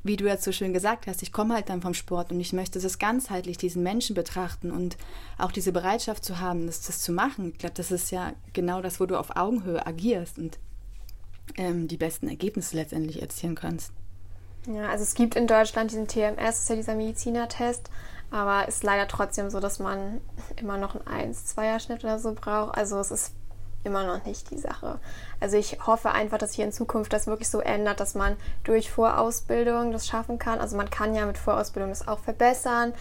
[0.07, 2.53] wie du jetzt so schön gesagt hast, ich komme halt dann vom Sport und ich
[2.53, 4.97] möchte das ganzheitlich, diesen Menschen betrachten und
[5.39, 7.51] auch diese Bereitschaft zu haben, das, das zu machen.
[7.53, 10.59] Ich glaube, das ist ja genau das, wo du auf Augenhöhe agierst und
[11.57, 13.93] ähm, die besten Ergebnisse letztendlich erzielen kannst.
[14.67, 17.89] Ja, also es gibt in Deutschland diesen TMS, ist ja dieser Medizinertest,
[18.31, 20.21] aber ist leider trotzdem so, dass man
[20.57, 22.77] immer noch einen 1-2er-Schnitt oder so braucht.
[22.77, 23.33] Also es ist
[23.87, 24.99] immer noch nicht die Sache.
[25.41, 28.91] Also ich hoffe einfach, dass sich in Zukunft das wirklich so ändert, dass man durch
[28.91, 30.61] Vorausbildung das schaffen kann.
[30.61, 32.93] Also man kann ja mit Vorausbildung das auch verbessern,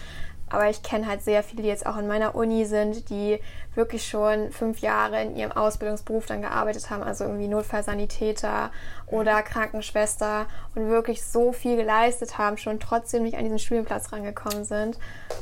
[0.50, 3.40] aber ich kenne halt sehr viele, die jetzt auch in meiner Uni sind, die
[3.76, 8.72] wirklich schon fünf Jahre in ihrem Ausbildungsberuf dann gearbeitet haben, also irgendwie Notfallsanitäter
[9.08, 14.64] oder Krankenschwester und wirklich so viel geleistet haben, schon trotzdem nicht an diesen Studienplatz rangekommen
[14.64, 14.98] sind.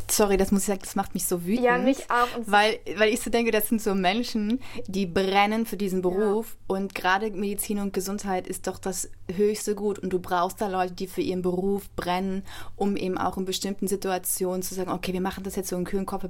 [0.09, 1.65] Sorry, das muss ich sagen, das macht mich so wütend.
[1.65, 2.27] Ja, mich auch.
[2.45, 6.75] weil, weil ich so denke, das sind so Menschen, die brennen für diesen Beruf ja.
[6.75, 10.93] und gerade Medizin und Gesundheit ist doch das höchste Gut und du brauchst da Leute,
[10.93, 12.43] die für ihren Beruf brennen,
[12.75, 15.85] um eben auch in bestimmten Situationen zu sagen, okay, wir machen das jetzt so in
[15.85, 16.25] kühlen Kopf,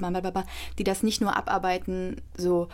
[0.78, 2.70] die das nicht nur abarbeiten, so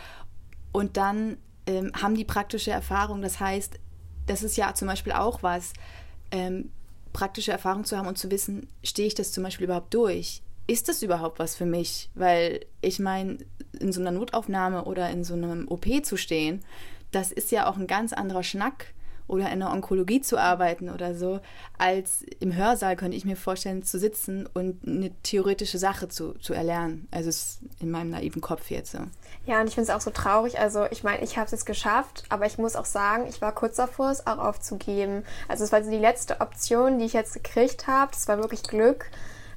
[0.72, 3.22] und dann ähm, haben die praktische Erfahrung.
[3.22, 3.78] Das heißt,
[4.26, 5.72] das ist ja zum Beispiel auch was,
[6.30, 6.70] ähm,
[7.12, 10.42] praktische Erfahrung zu haben und zu wissen, stehe ich das zum Beispiel überhaupt durch?
[10.66, 12.10] Ist das überhaupt was für mich?
[12.14, 13.38] Weil ich meine,
[13.80, 16.60] in so einer Notaufnahme oder in so einem OP zu stehen,
[17.10, 18.94] das ist ja auch ein ganz anderer Schnack
[19.30, 21.40] oder in der Onkologie zu arbeiten oder so,
[21.78, 26.52] als im Hörsaal könnte ich mir vorstellen, zu sitzen und eine theoretische Sache zu, zu
[26.52, 27.06] erlernen.
[27.12, 28.98] Also ist in meinem naiven Kopf jetzt so.
[29.46, 30.58] Ja, und ich finde es auch so traurig.
[30.58, 33.76] Also ich meine, ich habe es geschafft, aber ich muss auch sagen, ich war kurz
[33.76, 35.24] davor, es auch aufzugeben.
[35.46, 38.10] Also es war so die letzte Option, die ich jetzt gekriegt habe.
[38.10, 39.10] Das war wirklich Glück.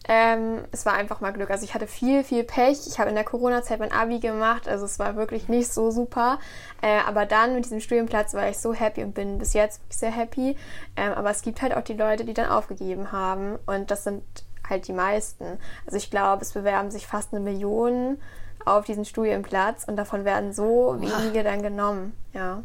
[0.06, 1.50] Ähm, es war einfach mal Glück.
[1.50, 2.88] Also ich hatte viel, viel Pech.
[2.88, 6.39] Ich habe in der Corona-Zeit mein Abi gemacht, also es war wirklich nicht so super.
[6.82, 10.12] Äh, aber dann mit diesem Studienplatz war ich so happy und bin bis jetzt sehr
[10.12, 10.58] happy.
[10.98, 14.24] Ähm, aber es gibt halt auch die Leute, die dann aufgegeben haben und das sind
[14.70, 15.58] halt die meisten.
[15.86, 18.18] Also ich glaube, es bewerben sich fast eine Million
[18.66, 22.13] auf diesen Studienplatz und davon werden so wenige dann genommen.
[22.34, 22.63] Ja.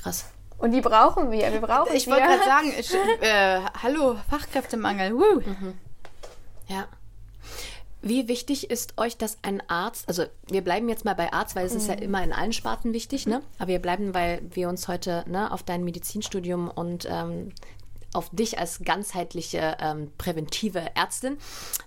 [0.00, 0.26] Krass.
[0.58, 1.52] Und die brauchen wir.
[1.52, 5.14] Wir brauchen Ich wollte gerade sagen, ich, äh, hallo, Fachkräftemangel.
[5.14, 5.40] Woo.
[5.40, 5.74] Mhm.
[6.68, 6.88] Ja.
[8.00, 11.66] Wie wichtig ist euch, dass ein Arzt, also wir bleiben jetzt mal bei Arzt, weil
[11.66, 13.42] es ist ja immer in allen Sparten wichtig, ne?
[13.58, 17.52] Aber wir bleiben, weil wir uns heute ne, auf dein Medizinstudium und ähm,
[18.14, 21.38] auf dich als ganzheitliche ähm, präventive Ärztin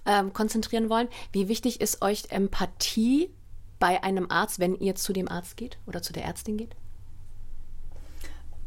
[0.05, 1.07] ähm, konzentrieren wollen.
[1.31, 3.29] Wie wichtig ist euch Empathie
[3.79, 6.75] bei einem Arzt, wenn ihr zu dem Arzt geht oder zu der Ärztin geht?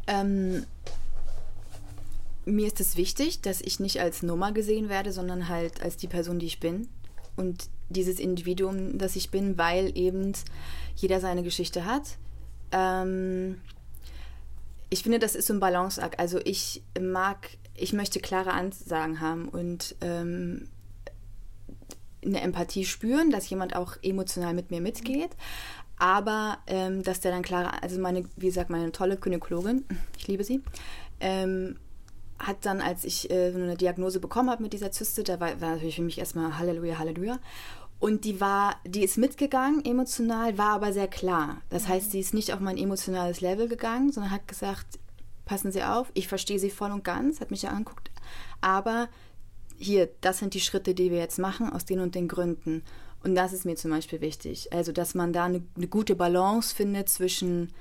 [0.07, 0.65] Ähm,
[2.45, 6.07] mir ist es wichtig, dass ich nicht als Nummer gesehen werde, sondern halt als die
[6.07, 6.87] Person, die ich bin.
[7.35, 10.33] Und dieses Individuum, das ich bin, weil eben
[10.95, 12.17] jeder seine Geschichte hat.
[12.71, 13.59] Ähm,
[14.89, 16.19] ich finde, das ist so ein Balanceakt.
[16.19, 20.69] Also ich mag, ich möchte klare Ansagen haben und ähm,
[22.23, 25.31] eine Empathie spüren, dass jemand auch emotional mit mir mitgeht.
[25.97, 29.85] Aber ähm, dass der dann klare, also meine, wie gesagt, meine tolle Gynäkologin,
[30.17, 30.61] ich liebe sie,
[31.19, 31.77] ähm,
[32.39, 35.71] hat dann, als ich äh, eine Diagnose bekommen habe mit dieser Zyste, da war, war
[35.71, 37.39] natürlich für mich erstmal Halleluja, Halleluja.
[37.99, 41.61] Und die war, die ist mitgegangen emotional, war aber sehr klar.
[41.69, 41.87] Das mhm.
[41.89, 44.99] heißt, sie ist nicht auf mein emotionales Level gegangen, sondern hat gesagt,
[45.45, 48.11] passen Sie auf, ich verstehe Sie voll und ganz, hat mich ja angeguckt,
[48.61, 49.07] aber
[49.77, 52.83] hier, das sind die Schritte, die wir jetzt machen, aus den und den Gründen.
[53.23, 54.71] Und das ist mir zum Beispiel wichtig.
[54.71, 57.73] Also, dass man da eine, eine gute Balance findet zwischen,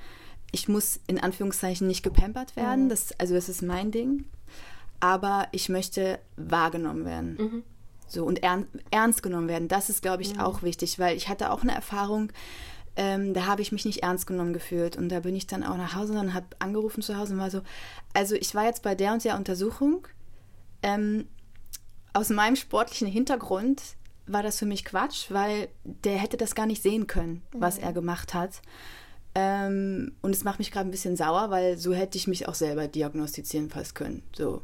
[0.51, 2.89] ich muss in Anführungszeichen nicht gepampert werden, mhm.
[2.89, 4.25] das, also das ist mein Ding,
[5.05, 7.37] aber ich möchte wahrgenommen werden.
[7.39, 7.63] Mhm.
[8.09, 9.69] So und ern, ernst genommen werden.
[9.69, 10.41] Das ist, glaube ich, mhm.
[10.41, 12.33] auch wichtig, weil ich hatte auch eine Erfahrung,
[12.97, 14.97] ähm, da habe ich mich nicht ernst genommen gefühlt.
[14.97, 17.51] Und da bin ich dann auch nach Hause und habe angerufen zu Hause und war
[17.51, 17.61] so,
[18.15, 20.09] also ich war jetzt bei der und der Untersuchung.
[20.83, 21.27] Ähm,
[22.15, 23.83] aus meinem sportlichen Hintergrund
[24.27, 27.85] war das für mich Quatsch, weil der hätte das gar nicht sehen können, was mhm.
[27.85, 28.63] er gemacht hat.
[29.35, 32.55] Ähm, und es macht mich gerade ein bisschen sauer, weil so hätte ich mich auch
[32.55, 34.23] selber diagnostizieren fast können.
[34.35, 34.63] So.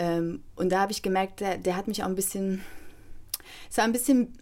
[0.00, 2.62] Ähm, und da habe ich gemerkt, der, der, hat mich auch ein bisschen,
[3.68, 4.32] es war ein bisschen,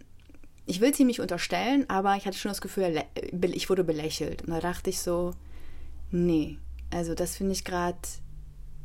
[0.65, 3.03] ich will es ihm nicht unterstellen, aber ich hatte schon das Gefühl,
[3.41, 4.43] ich wurde belächelt.
[4.43, 5.33] Und da dachte ich so,
[6.11, 6.57] nee,
[6.91, 7.97] also das finde ich gerade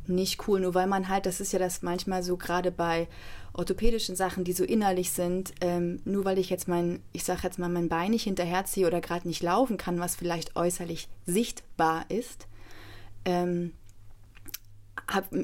[0.05, 3.07] nicht cool, nur weil man halt, das ist ja das manchmal so gerade bei
[3.53, 7.57] orthopädischen Sachen, die so innerlich sind, ähm, nur weil ich jetzt mein, ich sage jetzt
[7.57, 12.47] mal, mein Bein nicht hinterherziehe oder gerade nicht laufen kann, was vielleicht äußerlich sichtbar ist,
[13.23, 13.71] ähm,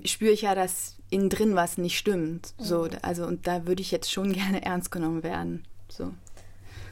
[0.06, 2.54] spüre ich ja, dass innen drin was nicht stimmt.
[2.58, 2.98] So, mhm.
[3.02, 5.66] also und da würde ich jetzt schon gerne ernst genommen werden.
[5.90, 6.12] So.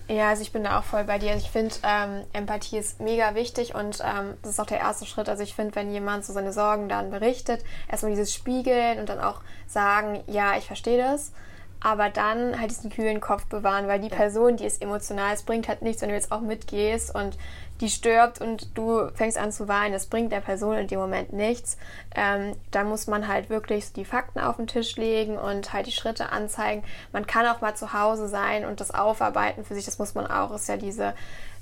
[0.08, 1.32] Ja, also ich bin da auch voll bei dir.
[1.32, 5.06] Also ich finde, ähm, Empathie ist mega wichtig und ähm, das ist auch der erste
[5.06, 5.30] Schritt.
[5.30, 9.20] Also ich finde, wenn jemand so seine Sorgen dann berichtet, erstmal dieses Spiegeln und dann
[9.20, 11.32] auch sagen, ja, ich verstehe das
[11.82, 15.68] aber dann halt diesen kühlen Kopf bewahren, weil die Person, die ist emotional, es bringt
[15.68, 17.38] halt nichts, wenn du jetzt auch mitgehst und
[17.80, 21.32] die stirbt und du fängst an zu weinen, das bringt der Person in dem Moment
[21.32, 21.78] nichts.
[22.14, 25.94] Ähm, da muss man halt wirklich die Fakten auf den Tisch legen und halt die
[25.94, 26.84] Schritte anzeigen.
[27.14, 30.28] Man kann auch mal zu Hause sein und das aufarbeiten für sich, das muss man
[30.28, 31.14] auch, ist ja diese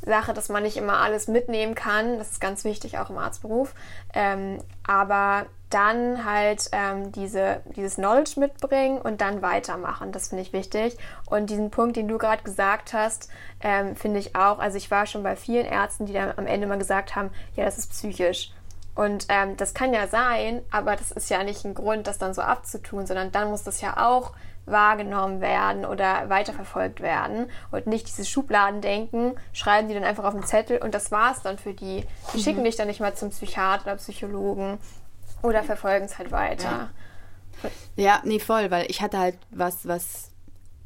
[0.07, 2.17] Sache, dass man nicht immer alles mitnehmen kann.
[2.17, 3.73] Das ist ganz wichtig, auch im Arztberuf.
[4.13, 10.11] Ähm, aber dann halt ähm, diese, dieses Knowledge mitbringen und dann weitermachen.
[10.11, 10.97] Das finde ich wichtig.
[11.25, 13.29] Und diesen Punkt, den du gerade gesagt hast,
[13.61, 14.59] ähm, finde ich auch.
[14.59, 17.65] Also ich war schon bei vielen Ärzten, die dann am Ende mal gesagt haben, ja,
[17.65, 18.51] das ist psychisch.
[18.95, 22.33] Und ähm, das kann ja sein, aber das ist ja nicht ein Grund, das dann
[22.33, 24.33] so abzutun, sondern dann muss das ja auch
[24.67, 30.43] wahrgenommen werden oder weiterverfolgt werden und nicht dieses Schubladendenken, schreiben die dann einfach auf den
[30.43, 32.03] Zettel und das war es dann für die.
[32.33, 32.41] Die mhm.
[32.41, 34.77] schicken dich dann nicht mal zum Psychiater oder Psychologen
[35.41, 36.89] oder verfolgen es halt weiter.
[37.63, 37.69] Ja.
[37.95, 40.31] ja, nee, voll, weil ich hatte halt was, was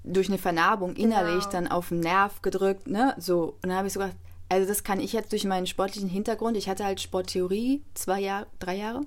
[0.04, 1.52] durch eine Vernarbung innerlich genau.
[1.52, 3.58] dann auf den Nerv gedrückt, ne, so.
[3.62, 4.18] Und dann habe ich so gedacht,
[4.50, 8.48] also das kann ich jetzt durch meinen sportlichen Hintergrund, ich hatte halt Sporttheorie, zwei Jahre,
[8.60, 9.02] drei Jahre,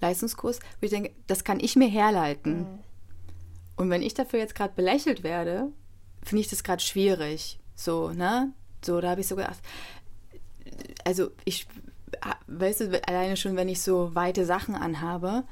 [0.00, 2.60] Leistungskurs, wo ich denke, das kann ich mir herleiten.
[2.60, 2.78] Mhm.
[3.78, 5.72] Und wenn ich dafür jetzt gerade belächelt werde,
[6.22, 7.58] finde ich das gerade schwierig.
[7.74, 8.52] So, ne?
[8.84, 9.58] So, da habe ich so gedacht,
[11.04, 11.66] also ich
[12.46, 15.44] weißt du, alleine schon, wenn ich so weite Sachen anhabe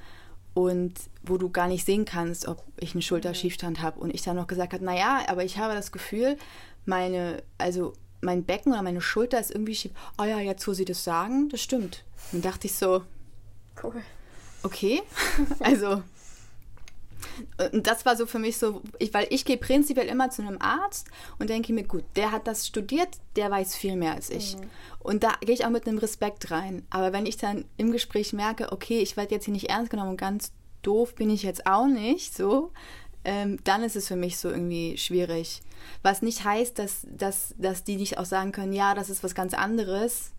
[0.55, 4.37] und wo du gar nicht sehen kannst, ob ich einen Schulterschiefstand habe und ich dann
[4.37, 6.37] noch gesagt habe, naja, aber ich habe das Gefühl,
[6.85, 9.93] meine, also mein Becken oder meine Schulter ist irgendwie schief.
[10.19, 12.05] Oh ja, jetzt wo sie das sagen, das stimmt.
[12.33, 13.03] Dann dachte ich so,
[13.83, 14.03] Cool.
[14.63, 15.03] okay,
[15.61, 16.03] also
[17.73, 20.59] und das war so für mich so, ich, weil ich gehe prinzipiell immer zu einem
[20.61, 21.09] Arzt
[21.39, 24.57] und denke mir, gut, der hat das studiert, der weiß viel mehr als ich.
[24.57, 24.71] Mhm.
[25.01, 26.87] Und da gehe ich auch mit einem Respekt rein.
[26.91, 30.11] Aber wenn ich dann im Gespräch merke, okay, ich werde jetzt hier nicht ernst genommen
[30.11, 32.73] und ganz doof bin ich jetzt auch nicht, so,
[33.25, 35.61] ähm, dann ist es für mich so irgendwie schwierig.
[36.03, 39.35] Was nicht heißt, dass, dass, dass die nicht auch sagen können, ja, das ist was
[39.35, 40.33] ganz anderes.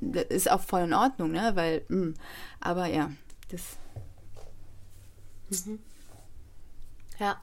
[0.00, 1.50] Das ist auch voll in Ordnung, ne?
[1.54, 1.96] Weil, mh.
[1.96, 2.14] Hm,
[2.60, 3.10] aber ja,
[3.50, 3.76] das.
[5.66, 5.80] Mhm.
[7.18, 7.40] Ja.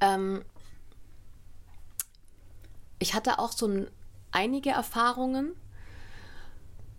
[0.00, 0.44] Ähm,
[2.98, 3.90] ich hatte auch so ein,
[4.32, 5.54] einige Erfahrungen,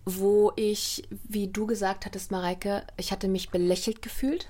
[0.06, 4.50] wo ich, wie du gesagt hattest, Mareike, ich hatte mich belächelt gefühlt.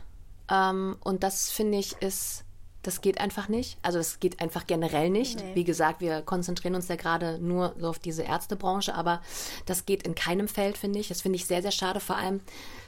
[0.50, 2.44] Ähm, und das finde ich ist,
[2.84, 3.78] das geht einfach nicht.
[3.82, 5.40] Also es geht einfach generell nicht.
[5.40, 5.56] Nee.
[5.56, 9.22] Wie gesagt, wir konzentrieren uns ja gerade nur so auf diese Ärztebranche, aber
[9.66, 11.08] das geht in keinem Feld, finde ich.
[11.08, 12.42] Das finde ich sehr, sehr schade, vor allem,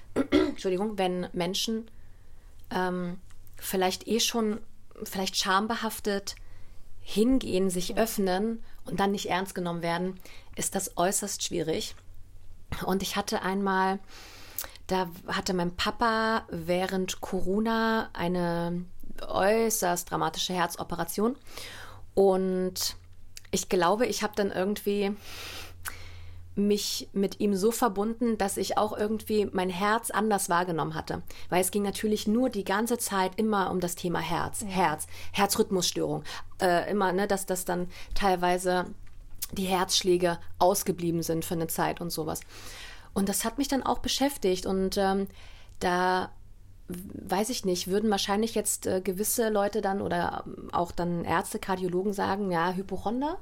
[0.31, 1.89] Entschuldigung, wenn Menschen
[2.69, 3.17] ähm,
[3.59, 4.59] vielleicht eh schon,
[5.03, 6.35] vielleicht schambehaftet
[7.01, 10.19] hingehen, sich öffnen und dann nicht ernst genommen werden,
[10.55, 11.95] ist das äußerst schwierig.
[12.85, 13.99] Und ich hatte einmal,
[14.87, 18.85] da hatte mein Papa während Corona eine
[19.27, 21.35] äußerst dramatische Herzoperation.
[22.13, 22.95] Und
[23.51, 25.15] ich glaube, ich habe dann irgendwie
[26.59, 31.21] mich mit ihm so verbunden, dass ich auch irgendwie mein Herz anders wahrgenommen hatte.
[31.49, 34.67] Weil es ging natürlich nur die ganze Zeit immer um das Thema Herz, ja.
[34.67, 36.23] Herz, Herzrhythmusstörung.
[36.61, 38.85] Äh, immer, ne, dass das dann teilweise
[39.51, 42.41] die Herzschläge ausgeblieben sind für eine Zeit und sowas.
[43.13, 45.27] Und das hat mich dann auch beschäftigt und ähm,
[45.79, 46.31] da
[46.87, 52.13] weiß ich nicht, würden wahrscheinlich jetzt äh, gewisse Leute dann oder auch dann Ärzte, Kardiologen
[52.13, 53.37] sagen, ja, Hypochonder.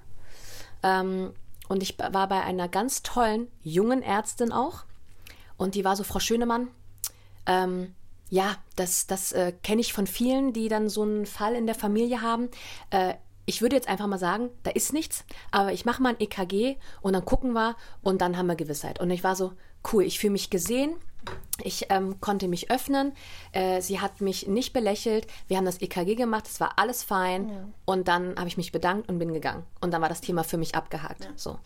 [0.83, 1.31] Ähm,
[1.67, 4.85] und ich war bei einer ganz tollen jungen Ärztin auch.
[5.57, 6.69] Und die war so Frau Schönemann.
[7.45, 7.95] Ähm,
[8.29, 11.75] ja, das, das äh, kenne ich von vielen, die dann so einen Fall in der
[11.75, 12.49] Familie haben.
[12.89, 13.15] Äh,
[13.45, 16.75] ich würde jetzt einfach mal sagen, da ist nichts, aber ich mache mal ein EKG
[17.01, 18.99] und dann gucken wir und dann haben wir Gewissheit.
[18.99, 19.53] Und ich war so,
[19.91, 20.97] cool, ich fühle mich gesehen,
[21.63, 23.13] ich ähm, konnte mich öffnen.
[23.51, 25.27] Äh, sie hat mich nicht belächelt.
[25.47, 26.47] Wir haben das EKG gemacht.
[26.47, 27.49] Es war alles fein.
[27.49, 27.67] Ja.
[27.85, 29.63] Und dann habe ich mich bedankt und bin gegangen.
[29.81, 31.25] Und dann war das Thema für mich abgehakt.
[31.25, 31.31] Ja.
[31.35, 31.59] So.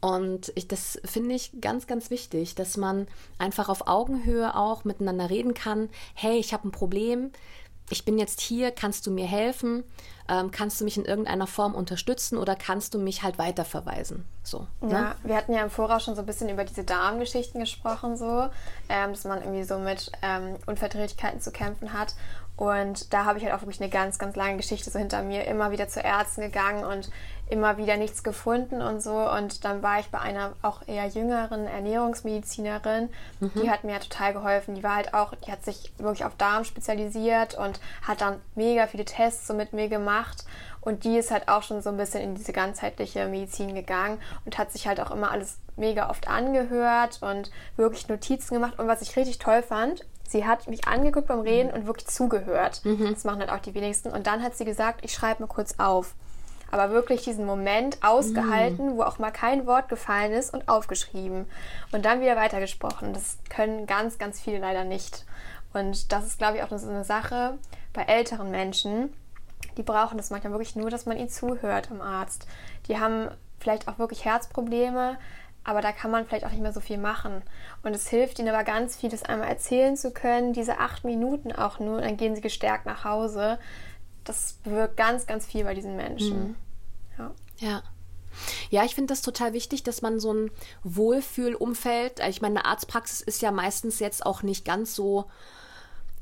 [0.00, 3.06] Und ich, das finde ich ganz, ganz wichtig, dass man
[3.38, 5.90] einfach auf Augenhöhe auch miteinander reden kann.
[6.14, 7.30] Hey, ich habe ein Problem
[7.90, 9.84] ich bin jetzt hier, kannst du mir helfen?
[10.28, 14.24] Ähm, kannst du mich in irgendeiner Form unterstützen oder kannst du mich halt weiterverweisen?
[14.44, 14.92] So, ne?
[14.92, 18.48] Ja, wir hatten ja im Voraus schon so ein bisschen über diese Darmgeschichten gesprochen, so,
[18.88, 22.14] ähm, dass man irgendwie so mit ähm, Unverträglichkeiten zu kämpfen hat.
[22.56, 25.46] Und da habe ich halt auch wirklich eine ganz, ganz lange Geschichte so hinter mir,
[25.46, 27.10] immer wieder zu Ärzten gegangen und
[27.50, 29.16] immer wieder nichts gefunden und so.
[29.30, 33.08] Und dann war ich bei einer auch eher jüngeren Ernährungsmedizinerin,
[33.40, 33.50] mhm.
[33.56, 34.74] die hat mir total geholfen.
[34.74, 38.86] Die war halt auch, die hat sich wirklich auf Darm spezialisiert und hat dann mega
[38.86, 40.44] viele Tests so mit mir gemacht.
[40.80, 44.56] Und die ist halt auch schon so ein bisschen in diese ganzheitliche Medizin gegangen und
[44.56, 48.78] hat sich halt auch immer alles mega oft angehört und wirklich Notizen gemacht.
[48.78, 51.74] Und was ich richtig toll fand, sie hat mich angeguckt beim Reden mhm.
[51.74, 52.80] und wirklich zugehört.
[52.84, 53.10] Mhm.
[53.12, 54.10] Das machen halt auch die wenigsten.
[54.10, 56.14] Und dann hat sie gesagt, ich schreibe mir kurz auf.
[56.70, 58.96] Aber wirklich diesen Moment ausgehalten, mhm.
[58.96, 61.46] wo auch mal kein Wort gefallen ist und aufgeschrieben.
[61.92, 63.12] Und dann wieder weitergesprochen.
[63.12, 65.24] Das können ganz, ganz viele leider nicht.
[65.72, 67.58] Und das ist, glaube ich, auch so eine Sache
[67.92, 69.12] bei älteren Menschen.
[69.76, 72.46] Die brauchen das manchmal wirklich nur, dass man ihnen zuhört am Arzt.
[72.88, 75.18] Die haben vielleicht auch wirklich Herzprobleme,
[75.62, 77.42] aber da kann man vielleicht auch nicht mehr so viel machen.
[77.82, 81.52] Und es hilft ihnen aber ganz viel, das einmal erzählen zu können, diese acht Minuten
[81.52, 83.58] auch nur, dann gehen sie gestärkt nach Hause.
[84.30, 86.40] Das bewirkt ganz, ganz viel bei diesen Menschen.
[86.40, 86.56] Mhm.
[87.18, 87.34] Ja.
[87.58, 87.82] ja.
[88.70, 90.52] Ja, ich finde das total wichtig, dass man so ein
[90.84, 95.24] Wohlfühlumfeld, ich meine, eine Arztpraxis ist ja meistens jetzt auch nicht ganz so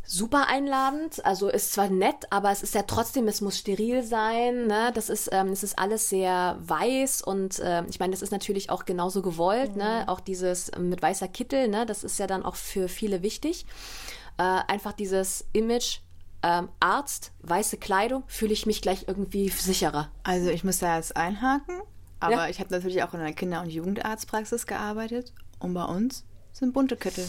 [0.05, 1.23] super einladend.
[1.27, 4.67] Also ist zwar nett, aber es ist ja trotzdem, es muss steril sein.
[4.67, 4.91] Ne?
[4.95, 8.71] Das ist, ähm, es ist alles sehr weiß und äh, ich meine, das ist natürlich
[8.71, 9.77] auch genauso gewollt.
[9.77, 9.85] Ne?
[9.85, 9.91] Mhm.
[9.91, 10.09] Ne?
[10.09, 11.85] Auch dieses ähm, mit weißer Kittel, ne?
[11.85, 13.67] das ist ja dann auch für viele wichtig.
[14.39, 16.01] Äh, einfach dieses Image.
[16.43, 20.11] Ähm, Arzt, weiße Kleidung, fühle ich mich gleich irgendwie sicherer.
[20.23, 21.81] Also ich muss da jetzt einhaken,
[22.21, 22.49] aber ja.
[22.49, 26.97] ich habe natürlich auch in einer Kinder- und Jugendarztpraxis gearbeitet und bei uns sind bunte
[26.97, 27.27] Kittel.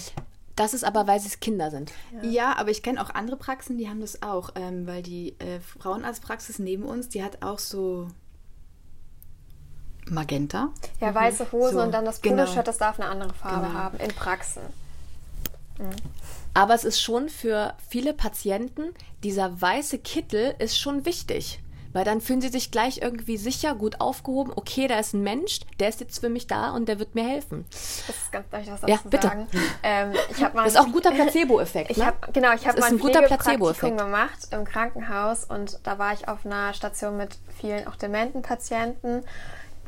[0.55, 1.91] Das ist aber, weil sie Kinder sind.
[2.21, 5.39] Ja, ja aber ich kenne auch andere Praxen, die haben das auch, ähm, weil die
[5.39, 8.07] äh, Frauenarztpraxis neben uns, die hat auch so
[10.05, 10.69] Magenta.
[10.99, 12.43] Ja, weiße Hose So, und dann das genau.
[12.43, 13.79] Poloshirt, das darf eine andere Farbe Genau.
[13.79, 14.63] haben, in Praxen.
[16.53, 18.93] Aber es ist schon für viele Patienten,
[19.23, 21.59] dieser weiße Kittel ist schon wichtig.
[21.91, 24.53] Weil dann fühlen sie sich gleich irgendwie sicher, gut aufgehoben.
[24.55, 27.27] Okay, da ist ein Mensch, der ist jetzt für mich da und der wird mir
[27.27, 27.65] helfen.
[27.71, 29.27] Das ist ganz, ich was Ja, dazu bitte.
[29.27, 29.47] sagen?
[29.81, 31.97] Ähm, ich mal Das ist auch ein guter Placebo-Effekt.
[31.97, 32.05] Ne?
[32.05, 33.97] hab, genau, ich habe mal ein guter Pflegepraktikum Placebo-Effekt.
[33.97, 39.23] gemacht im Krankenhaus und da war ich auf einer Station mit vielen auch dementen Patienten,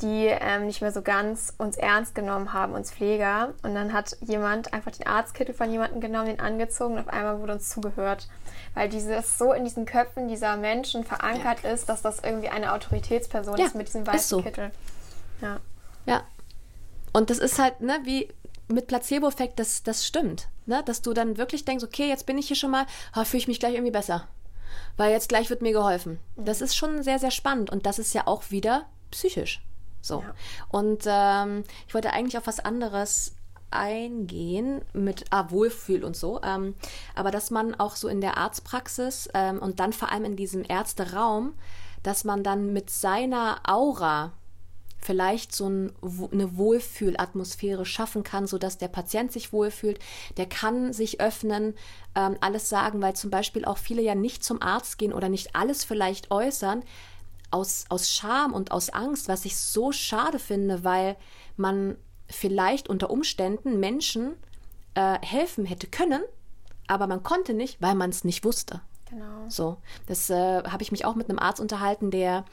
[0.01, 3.53] die ähm, nicht mehr so ganz uns ernst genommen haben, uns Pfleger.
[3.63, 7.39] Und dann hat jemand einfach den Arztkittel von jemandem genommen, den angezogen und auf einmal
[7.39, 8.27] wurde uns zugehört.
[8.73, 13.57] Weil dieses so in diesen Köpfen dieser Menschen verankert ist, dass das irgendwie eine Autoritätsperson
[13.57, 14.41] Ja, ist mit diesem weißen so.
[14.41, 14.71] Kittel.
[15.41, 15.59] Ja.
[16.05, 16.23] Ja.
[17.13, 18.29] Und das ist halt, ne, wie
[18.67, 20.47] mit Placebo-Effekt, das, das stimmt.
[20.65, 20.81] Ne?
[20.85, 23.47] Dass du dann wirklich denkst, okay, jetzt bin ich hier schon mal, ah, fühle ich
[23.47, 24.27] mich gleich irgendwie besser.
[24.95, 26.19] Weil jetzt gleich wird mir geholfen.
[26.37, 27.69] Das ist schon sehr, sehr spannend.
[27.69, 29.61] Und das ist ja auch wieder psychisch.
[30.01, 30.21] So.
[30.21, 30.33] Ja.
[30.69, 33.35] Und ähm, ich wollte eigentlich auf was anderes
[33.71, 36.41] eingehen mit ah, Wohlfühl und so.
[36.43, 36.75] Ähm,
[37.15, 40.63] aber dass man auch so in der Arztpraxis ähm, und dann vor allem in diesem
[40.67, 41.53] Ärzteraum,
[42.03, 44.33] dass man dann mit seiner Aura
[45.03, 45.91] vielleicht so ein,
[46.31, 49.99] eine Wohlfühlatmosphäre schaffen kann, sodass der Patient sich wohlfühlt,
[50.37, 51.73] der kann sich öffnen,
[52.13, 55.55] ähm, alles sagen, weil zum Beispiel auch viele ja nicht zum Arzt gehen oder nicht
[55.55, 56.83] alles vielleicht äußern,
[57.51, 61.17] aus, aus Scham und aus Angst, was ich so schade finde, weil
[61.57, 61.97] man
[62.27, 64.35] vielleicht unter Umständen Menschen
[64.95, 66.21] äh, helfen hätte können,
[66.87, 68.81] aber man konnte nicht, weil man es nicht wusste.
[69.09, 69.49] Genau.
[69.49, 69.77] So,
[70.07, 72.45] das äh, habe ich mich auch mit einem Arzt unterhalten, der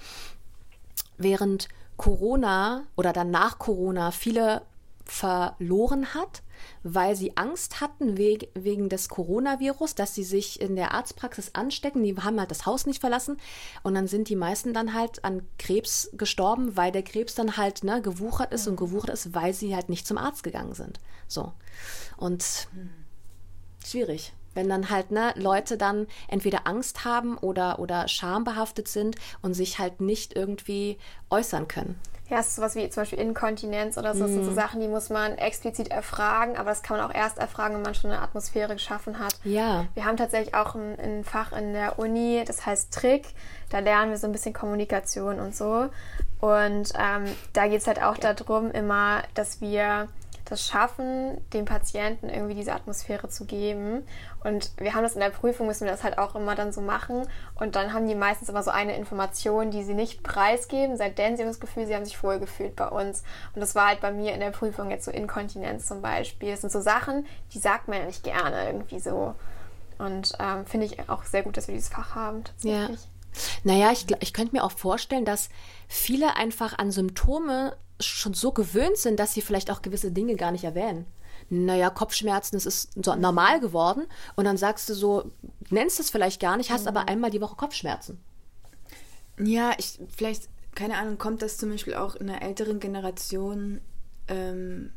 [1.17, 4.63] während Corona oder dann nach Corona viele
[5.11, 6.43] verloren hat,
[6.83, 12.03] weil sie Angst hatten weg, wegen des Coronavirus, dass sie sich in der Arztpraxis anstecken.
[12.03, 13.39] Die haben halt das Haus nicht verlassen
[13.83, 17.85] und dann sind die meisten dann halt an Krebs gestorben, weil der Krebs dann halt
[17.85, 21.01] ne, gewuchert ist und gewuchert ist, weil sie halt nicht zum Arzt gegangen sind.
[21.27, 21.53] So
[22.17, 22.69] und
[23.85, 24.33] schwierig.
[24.55, 29.79] Wenn dann halt ne, Leute dann entweder Angst haben oder, oder schambehaftet sind und sich
[29.79, 30.99] halt nicht irgendwie
[31.31, 31.99] äußern können.
[32.31, 34.25] Ja, es ist sowas wie zum Beispiel Inkontinenz oder so.
[34.25, 37.39] Das sind so Sachen, die muss man explizit erfragen, aber das kann man auch erst
[37.39, 39.35] erfragen, wenn man schon eine Atmosphäre geschaffen hat.
[39.45, 39.87] Ja.
[39.95, 43.29] Wir haben tatsächlich auch ein, ein Fach in der Uni, das heißt Trick.
[43.71, 45.89] Da lernen wir so ein bisschen Kommunikation und so.
[46.41, 47.25] Und ähm,
[47.55, 50.09] da geht es halt auch darum, immer, dass wir
[50.49, 54.03] das schaffen, dem Patienten irgendwie diese Atmosphäre zu geben.
[54.43, 56.81] Und wir haben das in der Prüfung, müssen wir das halt auch immer dann so
[56.81, 57.29] machen.
[57.55, 61.43] Und dann haben die meistens immer so eine Information, die sie nicht preisgeben, seitdem sie
[61.43, 63.23] haben das Gefühl, sie haben sich wohlgefühlt bei uns.
[63.55, 66.51] Und das war halt bei mir in der Prüfung jetzt so Inkontinenz zum Beispiel.
[66.53, 69.35] Das sind so Sachen, die sagt man ja nicht gerne irgendwie so.
[69.99, 72.45] Und ähm, finde ich auch sehr gut, dass wir dieses Fach haben.
[72.63, 72.89] Ja.
[73.65, 75.49] Naja, ich, ich könnte mir auch vorstellen, dass
[75.87, 80.53] viele einfach an Symptome schon so gewöhnt sind, dass sie vielleicht auch gewisse Dinge gar
[80.53, 81.07] nicht erwähnen.
[81.51, 84.07] Naja, Kopfschmerzen, das ist so normal geworden.
[84.37, 85.31] Und dann sagst du so,
[85.71, 88.21] nennst es vielleicht gar nicht, hast aber einmal die Woche Kopfschmerzen.
[89.39, 93.81] Ja, ich vielleicht, keine Ahnung, kommt das zum Beispiel auch in einer älteren Generation,
[94.27, 94.93] ähm,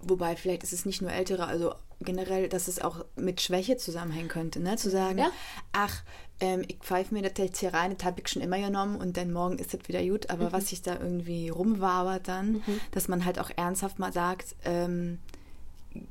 [0.00, 4.28] wobei vielleicht ist es nicht nur ältere, also generell, dass es auch mit Schwäche zusammenhängen
[4.28, 4.76] könnte, ne?
[4.76, 5.30] Zu sagen, Ja.
[5.72, 6.02] ach,
[6.40, 9.16] ähm, ich pfeife mir das jetzt hier rein, das habe ich schon immer genommen und
[9.16, 13.24] dann morgen ist das wieder gut, aber was sich da irgendwie rumwabert dann, dass man
[13.24, 15.18] halt auch ernsthaft mal sagt, ähm,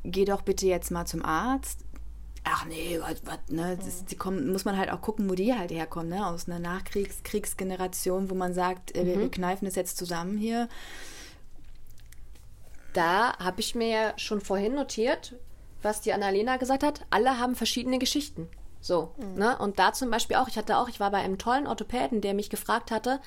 [0.04, 1.80] geh doch bitte jetzt mal zum Arzt.
[2.46, 3.78] Ach nee, was, was, ne?
[3.78, 6.28] Das, die kommen, muss man halt auch gucken, wo die halt herkommen, ne?
[6.28, 10.68] Aus einer Nachkriegsgeneration, wo man sagt, äh, wir, wir kneifen das jetzt zusammen hier.
[12.92, 15.36] Da habe ich mir ja schon vorhin notiert,
[15.82, 17.06] was die Annalena gesagt hat.
[17.10, 18.50] Alle haben verschiedene Geschichten.
[18.84, 19.58] So, ne?
[19.60, 22.34] Und da zum Beispiel auch, ich hatte auch, ich war bei einem tollen Orthopäden, der
[22.34, 23.22] mich gefragt hatte,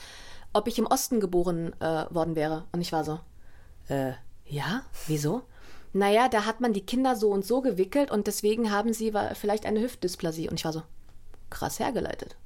[0.53, 2.67] ob ich im Osten geboren äh, worden wäre.
[2.73, 3.21] Und ich war so,
[3.89, 4.13] äh,
[4.45, 5.43] ja, wieso?
[5.95, 9.65] Naja, da hat man die Kinder so und so gewickelt und deswegen haben sie vielleicht
[9.65, 10.51] eine Hüftdysplasie.
[10.51, 10.83] Und ich war so,
[11.49, 12.37] krass hergeleitet.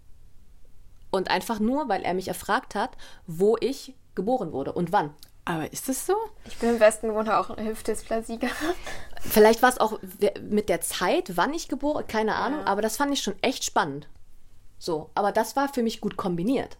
[1.11, 2.97] Und einfach nur, weil er mich erfragt hat,
[3.27, 5.15] wo ich geboren wurde und wann.
[5.51, 6.15] Aber ist das so?
[6.45, 8.77] Ich bin im Westen gewohnt, auch eine Hüftdysplasie gehabt.
[9.21, 9.99] Vielleicht war es auch
[10.49, 14.09] mit der Zeit, wann ich geboren, keine Ahnung, aber das fand ich schon echt spannend.
[14.79, 16.79] So, aber das war für mich gut kombiniert.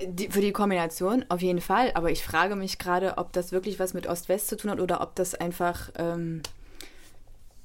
[0.00, 3.80] Die, für die Kombination auf jeden Fall, aber ich frage mich gerade, ob das wirklich
[3.80, 6.42] was mit Ost-West zu tun hat oder ob das einfach ähm,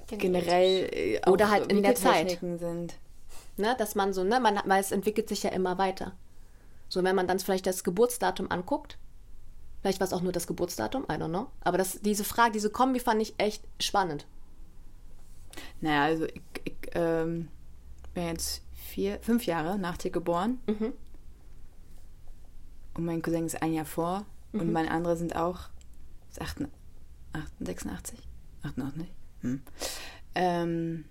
[0.08, 2.40] generell äh, auch Oder halt in der Zeit.
[2.40, 2.94] Sind.
[3.58, 6.14] Ne, dass man so, ne, man, weil es entwickelt sich ja immer weiter.
[6.94, 9.00] So, wenn man dann vielleicht das Geburtsdatum anguckt,
[9.82, 11.48] vielleicht war es auch nur das Geburtsdatum, I don't know.
[11.62, 14.28] Aber das, diese Frage, diese Kombi fand ich echt spannend.
[15.82, 17.48] Naja, also ich, ich ähm,
[18.14, 20.60] bin jetzt vier, fünf Jahre nach dir geboren.
[22.94, 24.60] und mein Cousin ist ein Jahr vor mhm.
[24.60, 25.70] und meine andere sind auch
[26.30, 28.20] 86,
[28.62, 29.08] 88,
[29.42, 29.64] hm.
[30.36, 31.06] ähm,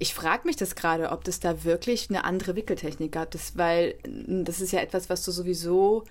[0.00, 3.94] ich frage mich das gerade, ob das da wirklich eine andere Wickeltechnik gab, das, weil
[4.02, 6.04] das ist ja etwas, was du sowieso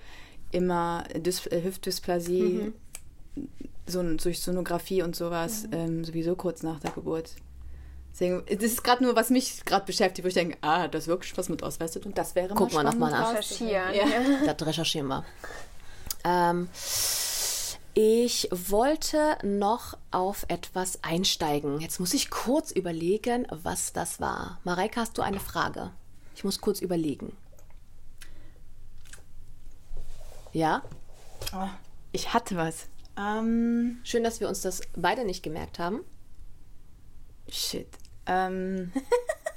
[0.52, 2.72] immer Dys äh, Hüftdysplasie
[3.36, 3.50] mhm.
[3.88, 5.74] so, durch Sonographie und sowas mhm.
[5.74, 7.34] ähm, sowieso kurz nach der Geburt.
[8.12, 11.36] Deswegen, das ist gerade nur, was mich gerade beschäftigt, wo ich denke, ah, das wirklich
[11.36, 13.32] was mit ausweitet und das wäre Guck mal nochmal nach.
[13.32, 13.94] Recherchieren.
[13.94, 14.54] Ja.
[14.54, 15.26] Das recherchieren wir.
[16.24, 16.68] Ähm,
[17.94, 21.80] ich wollte noch auf etwas einsteigen.
[21.82, 24.60] Jetzt muss ich kurz überlegen, was das war.
[24.64, 25.92] Mareike, hast du eine Frage?
[26.36, 27.36] Ich muss kurz überlegen.
[30.54, 30.84] Ja?
[31.54, 31.68] Oh,
[32.12, 32.88] ich hatte was.
[33.18, 36.02] Ähm, Schön, dass wir uns das beide nicht gemerkt haben.
[37.50, 37.90] Shit.
[38.26, 38.92] Ähm.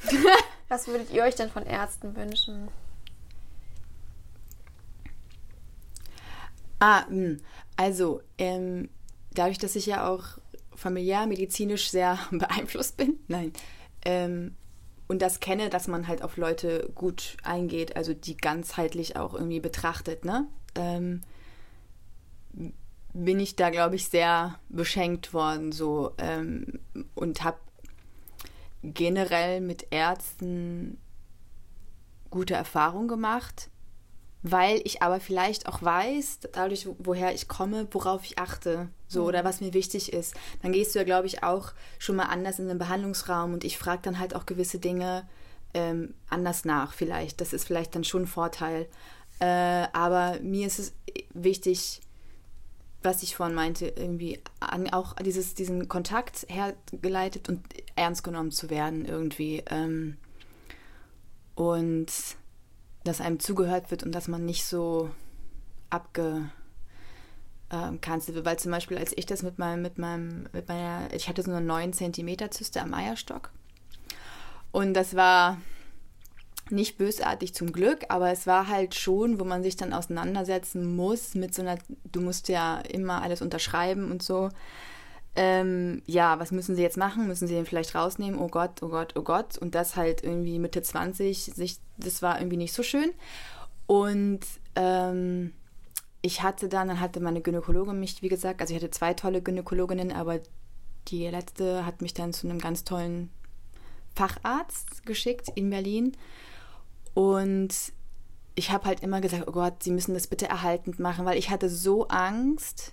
[0.68, 2.68] was würdet ihr euch denn von Ärzten wünschen?
[6.80, 7.40] Ah, hm.
[7.76, 8.88] Also, ähm,
[9.32, 10.24] dadurch, dass ich ja auch
[10.74, 13.52] familiär, medizinisch sehr beeinflusst bin, nein,
[14.04, 14.56] ähm,
[15.08, 19.60] und das kenne, dass man halt auf Leute gut eingeht, also die ganzheitlich auch irgendwie
[19.60, 20.46] betrachtet, ne?
[20.74, 21.20] Ähm,
[23.12, 26.80] bin ich da, glaube ich, sehr beschenkt worden so ähm,
[27.14, 27.58] und habe
[28.82, 30.98] generell mit Ärzten
[32.30, 33.68] gute Erfahrungen gemacht
[34.42, 39.26] weil ich aber vielleicht auch weiß, dadurch, woher ich komme, worauf ich achte, so mhm.
[39.28, 40.34] oder was mir wichtig ist.
[40.62, 43.78] Dann gehst du ja, glaube ich, auch schon mal anders in den Behandlungsraum und ich
[43.78, 45.28] frage dann halt auch gewisse Dinge
[45.74, 47.40] ähm, anders nach, vielleicht.
[47.40, 48.88] Das ist vielleicht dann schon ein Vorteil.
[49.38, 50.92] Äh, aber mir ist es
[51.32, 52.00] wichtig,
[53.02, 57.64] was ich vorhin meinte, irgendwie an, auch dieses, diesen Kontakt hergeleitet und
[57.96, 59.62] ernst genommen zu werden, irgendwie.
[59.70, 60.16] Ähm,
[61.54, 62.06] und
[63.04, 65.10] dass einem zugehört wird und dass man nicht so
[65.90, 66.50] abge
[67.70, 68.44] ähm, wird.
[68.44, 71.50] Weil zum Beispiel, als ich das mit meinem, mit meinem, mit meiner, ich hatte so
[71.50, 73.50] eine 9 cm Zyste am Eierstock.
[74.70, 75.58] Und das war
[76.70, 81.34] nicht bösartig zum Glück, aber es war halt schon, wo man sich dann auseinandersetzen muss
[81.34, 81.76] mit so einer,
[82.10, 84.48] du musst ja immer alles unterschreiben und so
[85.34, 87.26] ähm, ja, was müssen sie jetzt machen?
[87.26, 88.38] Müssen sie den vielleicht rausnehmen?
[88.38, 89.56] Oh Gott, oh Gott, oh Gott.
[89.58, 93.10] Und das halt irgendwie Mitte 20, sich, das war irgendwie nicht so schön.
[93.86, 94.40] Und
[94.76, 95.52] ähm,
[96.20, 99.42] ich hatte dann, dann hatte meine Gynäkologin mich, wie gesagt, also ich hatte zwei tolle
[99.42, 100.40] Gynäkologinnen, aber
[101.08, 103.30] die letzte hat mich dann zu einem ganz tollen
[104.14, 106.12] Facharzt geschickt in Berlin.
[107.14, 107.74] Und
[108.54, 111.50] ich habe halt immer gesagt, oh Gott, Sie müssen das bitte erhaltend machen, weil ich
[111.50, 112.92] hatte so Angst,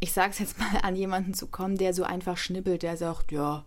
[0.00, 3.32] ich sage es jetzt mal, an jemanden zu kommen, der so einfach schnibbelt, der sagt,
[3.32, 3.64] ja,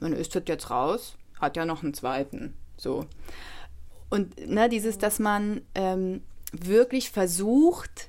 [0.00, 2.54] man ist das jetzt raus, hat ja noch einen zweiten.
[2.76, 3.06] So.
[4.10, 6.22] Und ne, dieses, dass man ähm,
[6.52, 8.08] wirklich versucht,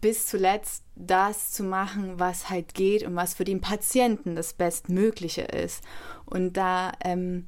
[0.00, 5.42] bis zuletzt das zu machen, was halt geht und was für den Patienten das Bestmögliche
[5.42, 5.82] ist.
[6.24, 7.46] Und da ähm,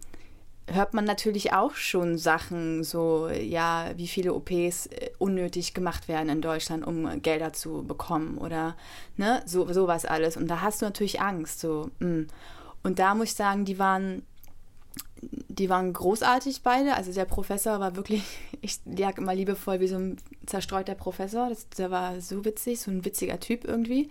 [0.73, 6.29] hört man natürlich auch schon Sachen, so, ja, wie viele OPs äh, unnötig gemacht werden
[6.29, 8.77] in Deutschland, um Gelder zu bekommen oder,
[9.16, 10.37] ne, so, sowas alles.
[10.37, 12.09] Und da hast du natürlich Angst, so, mh.
[12.09, 12.27] Mm.
[12.83, 14.23] Und da muss ich sagen, die waren,
[15.21, 16.95] die waren großartig beide.
[16.95, 18.23] Also der Professor war wirklich,
[18.61, 20.16] ich lag immer liebevoll wie so ein
[20.47, 21.49] zerstreuter Professor.
[21.49, 24.11] Das, der war so witzig, so ein witziger Typ irgendwie.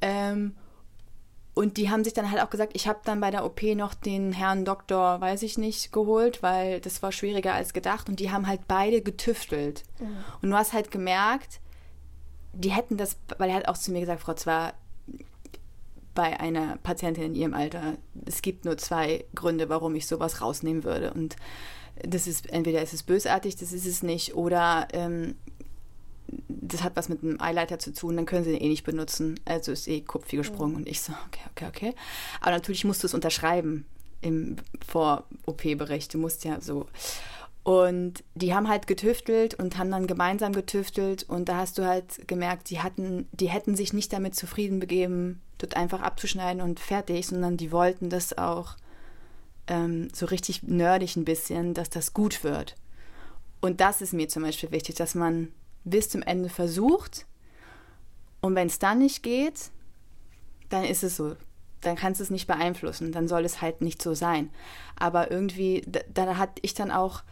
[0.00, 0.56] Ähm,
[1.54, 3.92] und die haben sich dann halt auch gesagt, ich habe dann bei der OP noch
[3.92, 8.08] den Herrn Doktor, weiß ich nicht, geholt, weil das war schwieriger als gedacht.
[8.08, 9.84] Und die haben halt beide getüftelt.
[10.00, 10.16] Mhm.
[10.40, 11.60] Und du hast halt gemerkt,
[12.54, 14.72] die hätten das, weil er hat auch zu mir gesagt, Frau Zwar,
[16.14, 20.84] bei einer Patientin in ihrem Alter, es gibt nur zwei Gründe, warum ich sowas rausnehmen
[20.84, 21.12] würde.
[21.12, 21.36] Und
[22.02, 25.36] das ist, entweder ist es bösartig, das ist es nicht, oder ähm,
[26.62, 29.38] das hat was mit einem Eileiter zu tun, dann können sie den eh nicht benutzen.
[29.44, 30.72] Also ist eh Kupfi gesprungen.
[30.72, 30.78] Mhm.
[30.78, 31.94] Und ich so, okay, okay, okay.
[32.40, 33.84] Aber natürlich musst du es unterschreiben
[34.20, 34.56] im
[34.86, 36.14] Vor-OP-Bericht.
[36.14, 36.86] Du musst ja so.
[37.64, 42.26] Und die haben halt getüftelt und haben dann gemeinsam getüftelt und da hast du halt
[42.26, 47.28] gemerkt, die hatten, die hätten sich nicht damit zufrieden begeben, dort einfach abzuschneiden und fertig,
[47.28, 48.76] sondern die wollten das auch
[49.68, 52.74] ähm, so richtig nerdig ein bisschen, dass das gut wird.
[53.60, 55.52] Und das ist mir zum Beispiel wichtig, dass man
[55.84, 57.26] bis zum Ende versucht.
[58.40, 59.70] Und wenn es dann nicht geht,
[60.68, 61.36] dann ist es so.
[61.80, 63.10] Dann kannst du es nicht beeinflussen.
[63.10, 64.50] Dann soll es halt nicht so sein.
[64.96, 67.24] Aber irgendwie, da, da hatte ich dann auch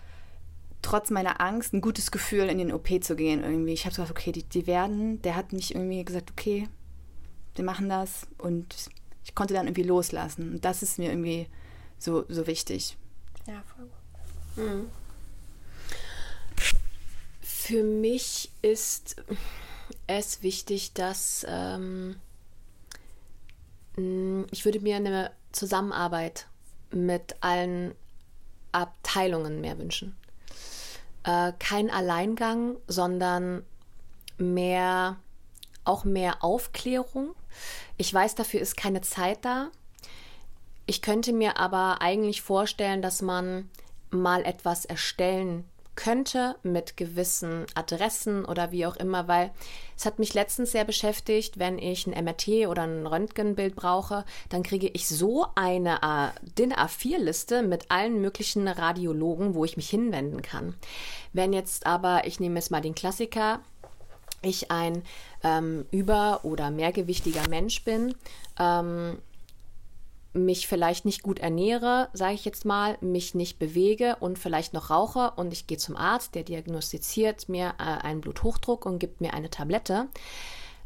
[0.83, 3.45] trotz meiner Angst ein gutes Gefühl, in den OP zu gehen.
[3.45, 3.73] Irgendwie.
[3.73, 6.69] Ich habe gesagt, okay, die, die werden, der hat nicht irgendwie gesagt, okay,
[7.55, 8.27] wir machen das.
[8.39, 8.75] Und
[9.25, 10.55] ich konnte dann irgendwie loslassen.
[10.55, 11.47] Und das ist mir irgendwie
[11.99, 12.97] so, so wichtig.
[13.47, 14.65] Ja, voll gut.
[14.65, 15.00] Mhm.
[17.71, 19.15] Für mich ist
[20.09, 22.17] es wichtig, dass ähm,
[24.51, 26.49] ich würde mir eine Zusammenarbeit
[26.91, 27.95] mit allen
[28.73, 30.17] Abteilungen mehr wünschen.
[31.23, 33.65] Äh, kein Alleingang, sondern
[34.37, 35.21] mehr,
[35.85, 37.37] auch mehr Aufklärung.
[37.99, 39.71] Ich weiß, dafür ist keine Zeit da.
[40.87, 43.71] Ich könnte mir aber eigentlich vorstellen, dass man
[44.11, 49.51] mal etwas erstellen könnte mit gewissen Adressen oder wie auch immer, weil
[49.97, 54.63] es hat mich letztens sehr beschäftigt, wenn ich ein MRT oder ein Röntgenbild brauche, dann
[54.63, 60.43] kriege ich so eine äh, DIN A4-Liste mit allen möglichen Radiologen, wo ich mich hinwenden
[60.43, 60.75] kann.
[61.33, 63.61] Wenn jetzt aber, ich nehme jetzt mal den Klassiker,
[64.43, 65.03] ich ein
[65.43, 68.15] ähm, über- oder mehrgewichtiger Mensch bin,
[68.59, 69.19] ähm,
[70.33, 74.91] mich vielleicht nicht gut ernähre, sage ich jetzt mal, mich nicht bewege und vielleicht noch
[74.91, 79.35] rauche und ich gehe zum Arzt, der diagnostiziert mir äh, einen Bluthochdruck und gibt mir
[79.35, 80.09] eine Tablette,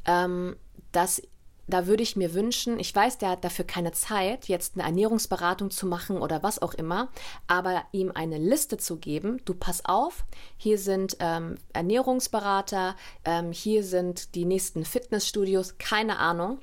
[0.07, 0.57] ähm,
[0.93, 1.23] das
[1.67, 5.71] da würde ich mir wünschen, ich weiß, der hat dafür keine Zeit, jetzt eine Ernährungsberatung
[5.71, 7.09] zu machen oder was auch immer,
[7.47, 10.25] aber ihm eine Liste zu geben, du pass auf,
[10.57, 16.59] hier sind ähm, Ernährungsberater, ähm, hier sind die nächsten Fitnessstudios, keine Ahnung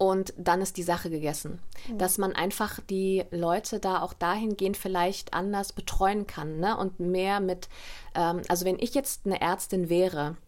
[0.00, 1.58] und dann ist die Sache gegessen.
[1.86, 1.98] Mhm.
[1.98, 6.74] Dass man einfach die Leute da auch dahingehend vielleicht anders betreuen kann ne?
[6.78, 7.68] und mehr mit,
[8.14, 10.38] ähm, also wenn ich jetzt eine Ärztin wäre,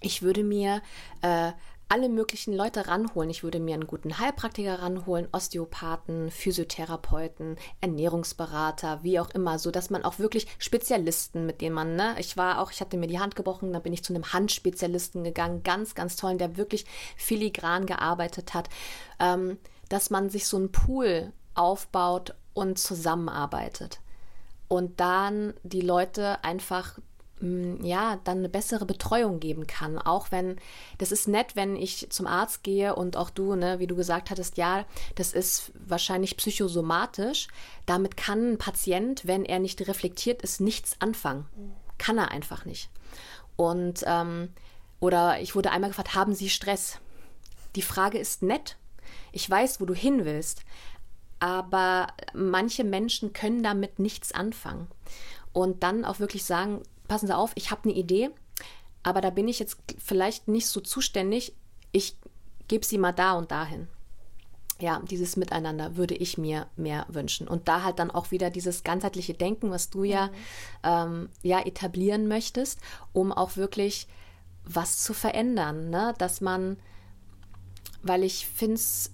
[0.00, 0.82] ich würde mir
[1.22, 1.52] äh,
[1.88, 3.30] alle möglichen Leute ranholen.
[3.30, 9.88] Ich würde mir einen guten Heilpraktiker ranholen, Osteopathen, Physiotherapeuten, Ernährungsberater, wie auch immer, so dass
[9.88, 13.18] man auch wirklich Spezialisten, mit denen man, ne, ich war auch, ich hatte mir die
[13.18, 16.84] Hand gebrochen, dann bin ich zu einem Handspezialisten gegangen, ganz, ganz toll, der wirklich
[17.16, 18.68] filigran gearbeitet hat,
[19.18, 19.58] ähm,
[19.88, 24.00] dass man sich so einen Pool aufbaut und zusammenarbeitet
[24.68, 26.98] und dann die Leute einfach
[27.40, 29.98] ja, dann eine bessere Betreuung geben kann.
[29.98, 30.56] Auch wenn,
[30.98, 34.30] das ist nett, wenn ich zum Arzt gehe und auch du, ne, wie du gesagt
[34.30, 34.84] hattest, ja,
[35.14, 37.48] das ist wahrscheinlich psychosomatisch.
[37.86, 41.46] Damit kann ein Patient, wenn er nicht reflektiert ist, nichts anfangen.
[41.96, 42.90] Kann er einfach nicht.
[43.56, 44.50] Und, ähm,
[45.00, 46.98] oder ich wurde einmal gefragt, haben Sie Stress?
[47.76, 48.76] Die Frage ist nett.
[49.30, 50.62] Ich weiß, wo du hin willst.
[51.40, 54.88] Aber manche Menschen können damit nichts anfangen.
[55.52, 58.30] Und dann auch wirklich sagen, passen Sie auf, ich habe eine Idee,
[59.02, 61.54] aber da bin ich jetzt vielleicht nicht so zuständig.
[61.92, 62.16] Ich
[62.68, 63.88] gebe sie mal da und dahin.
[64.80, 67.48] Ja, dieses Miteinander würde ich mir mehr wünschen.
[67.48, 70.32] Und da halt dann auch wieder dieses ganzheitliche Denken, was du ja, mhm.
[70.84, 72.80] ähm, ja etablieren möchtest,
[73.12, 74.06] um auch wirklich
[74.64, 75.90] was zu verändern.
[75.90, 76.14] Ne?
[76.18, 76.76] Dass man,
[78.02, 79.10] weil ich finde es,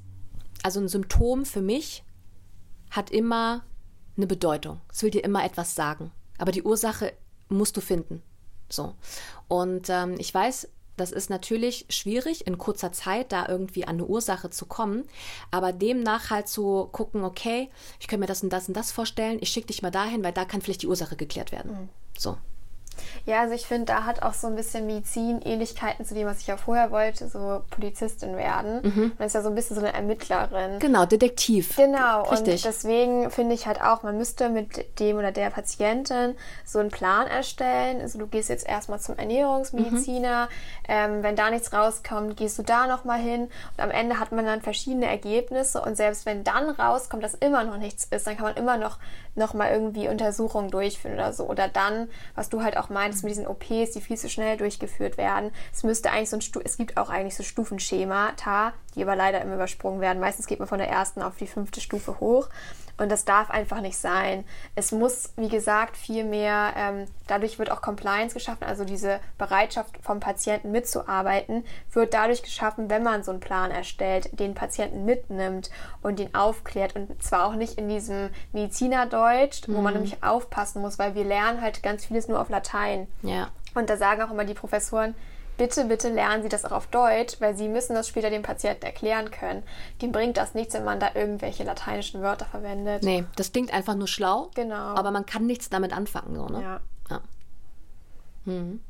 [0.63, 2.05] also ein Symptom für mich
[2.91, 3.65] hat immer
[4.17, 4.81] eine Bedeutung.
[4.93, 6.11] Es will dir immer etwas sagen.
[6.37, 7.15] Aber die Ursache
[7.49, 8.23] musst du finden.
[8.69, 8.95] So.
[9.49, 14.07] Und ähm, ich weiß, das ist natürlich schwierig, in kurzer Zeit da irgendwie an eine
[14.07, 15.05] Ursache zu kommen,
[15.51, 17.69] aber demnach halt zu gucken, okay,
[17.99, 20.33] ich kann mir das und das und das vorstellen, ich schicke dich mal dahin, weil
[20.33, 21.73] da kann vielleicht die Ursache geklärt werden.
[21.73, 21.89] Mhm.
[22.17, 22.37] So.
[23.27, 26.41] Ja, also ich finde, da hat auch so ein bisschen Medizin Ähnlichkeiten zu dem, was
[26.41, 28.81] ich ja vorher wollte, so Polizistin werden.
[28.83, 29.13] Mhm.
[29.19, 30.79] Man ist ja so ein bisschen so eine Ermittlerin.
[30.79, 31.77] Genau, Detektiv.
[31.77, 32.55] Genau, Richtig.
[32.55, 36.35] und deswegen finde ich halt auch, man müsste mit dem oder der Patientin
[36.65, 38.01] so einen Plan erstellen.
[38.01, 40.49] Also du gehst jetzt erstmal zum Ernährungsmediziner, mhm.
[40.89, 44.45] ähm, wenn da nichts rauskommt, gehst du da nochmal hin und am Ende hat man
[44.45, 48.45] dann verschiedene Ergebnisse und selbst wenn dann rauskommt, dass immer noch nichts ist, dann kann
[48.45, 48.99] man immer noch,
[49.35, 51.49] noch mal irgendwie Untersuchungen durchführen oder so.
[51.49, 55.17] Oder dann, was du halt auch meintest mit diesen OPs, die viel zu schnell durchgeführt
[55.17, 55.51] werden.
[55.73, 59.41] Es müsste eigentlich so ein Stu es gibt auch eigentlich so Stufenschemata, die aber leider
[59.41, 60.21] immer übersprungen werden.
[60.21, 62.49] Meistens geht man von der ersten auf die fünfte Stufe hoch.
[62.97, 64.45] Und das darf einfach nicht sein.
[64.75, 69.99] Es muss, wie gesagt, viel mehr, ähm, dadurch wird auch Compliance geschaffen, also diese Bereitschaft
[70.03, 75.71] vom Patienten mitzuarbeiten, wird dadurch geschaffen, wenn man so einen Plan erstellt, den Patienten mitnimmt
[76.03, 76.95] und ihn aufklärt.
[76.95, 79.75] Und zwar auch nicht in diesem Medizinerdeutsch, mhm.
[79.75, 80.01] wo man mhm.
[80.01, 83.09] nämlich aufpassen muss, weil wir lernen halt ganz vieles nur auf Latein.
[83.23, 83.49] Ja.
[83.75, 85.15] Und da sagen auch immer die Professoren,
[85.57, 88.85] bitte, bitte lernen Sie das auch auf Deutsch, weil Sie müssen das später dem Patienten
[88.85, 89.63] erklären können.
[90.03, 93.03] Dem bringt das nichts, wenn man da irgendwelche lateinischen Wörter verwendet.
[93.03, 94.51] Nee, das klingt einfach nur schlau.
[94.55, 94.75] Genau.
[94.75, 96.63] Aber man kann nichts damit anfangen, so, ne?
[96.63, 96.81] Ja.
[97.11, 97.21] ja.
[98.45, 98.81] Hm.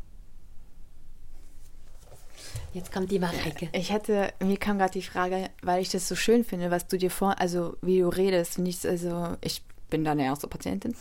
[2.72, 3.68] Jetzt kommt die Mareike.
[3.72, 6.98] Ich hätte, mir kam gerade die Frage, weil ich das so schön finde, was du
[6.98, 10.96] dir vor, also wie du redest, finde ich, also ich bin deine erste Patientin.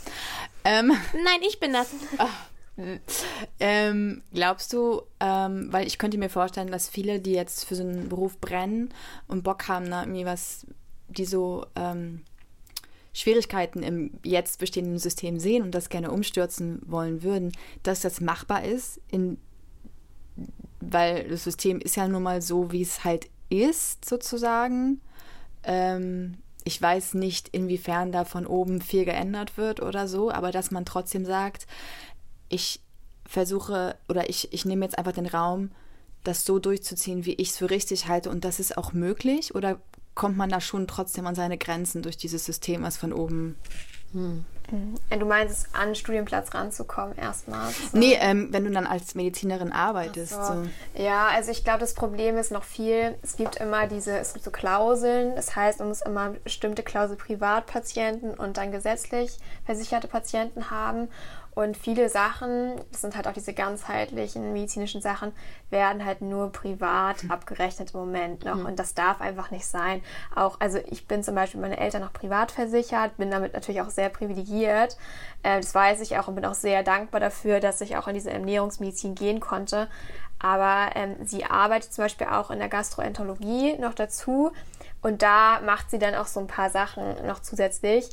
[0.66, 1.90] Ähm, Nein, ich bin das.
[2.20, 2.28] Oh.
[3.60, 7.84] Ähm, glaubst du, ähm, weil ich könnte mir vorstellen, dass viele, die jetzt für so
[7.84, 8.90] einen Beruf brennen
[9.28, 10.66] und Bock haben, na, irgendwie was,
[11.08, 12.22] die so ähm,
[13.14, 17.52] Schwierigkeiten im jetzt bestehenden System sehen und das gerne umstürzen wollen würden,
[17.84, 19.38] dass das machbar ist, in
[20.80, 25.00] weil das System ist ja nun mal so, wie es halt ist, sozusagen.
[25.64, 30.72] Ähm, ich weiß nicht, inwiefern da von oben viel geändert wird oder so, aber dass
[30.72, 31.68] man trotzdem sagt,
[32.54, 32.80] ich
[33.26, 35.72] versuche oder ich, ich nehme jetzt einfach den Raum,
[36.24, 39.80] das so durchzuziehen, wie ich es für richtig halte und das ist auch möglich oder
[40.16, 43.58] kommt man da schon trotzdem an seine Grenzen durch dieses System, was von oben
[44.14, 44.46] hm.
[45.20, 47.70] Du meinst, an den Studienplatz ranzukommen erstmal?
[47.72, 47.98] So.
[47.98, 50.32] Nee, ähm, wenn du dann als Medizinerin arbeitest.
[50.32, 50.42] So.
[50.42, 50.64] So.
[50.96, 54.46] Ja, also ich glaube, das Problem ist noch viel, es gibt immer diese, es gibt
[54.46, 60.72] so Klauseln, das heißt, man muss immer bestimmte Klausel Privatpatienten und dann gesetzlich versicherte Patienten
[60.72, 61.10] haben.
[61.56, 65.32] Und viele Sachen, das sind halt auch diese ganzheitlichen medizinischen Sachen,
[65.70, 68.56] werden halt nur privat abgerechnet im Moment noch.
[68.56, 68.66] Mhm.
[68.66, 70.02] Und das darf einfach nicht sein.
[70.36, 73.90] Auch, also ich bin zum Beispiel meine Eltern noch privat versichert, bin damit natürlich auch
[73.90, 74.98] sehr privilegiert.
[75.44, 78.16] Äh, das weiß ich auch und bin auch sehr dankbar dafür, dass ich auch in
[78.16, 79.88] diese Ernährungsmedizin gehen konnte.
[80.40, 84.52] Aber ähm, sie arbeitet zum Beispiel auch in der Gastroenterologie noch dazu.
[85.02, 88.10] Und da macht sie dann auch so ein paar Sachen noch zusätzlich.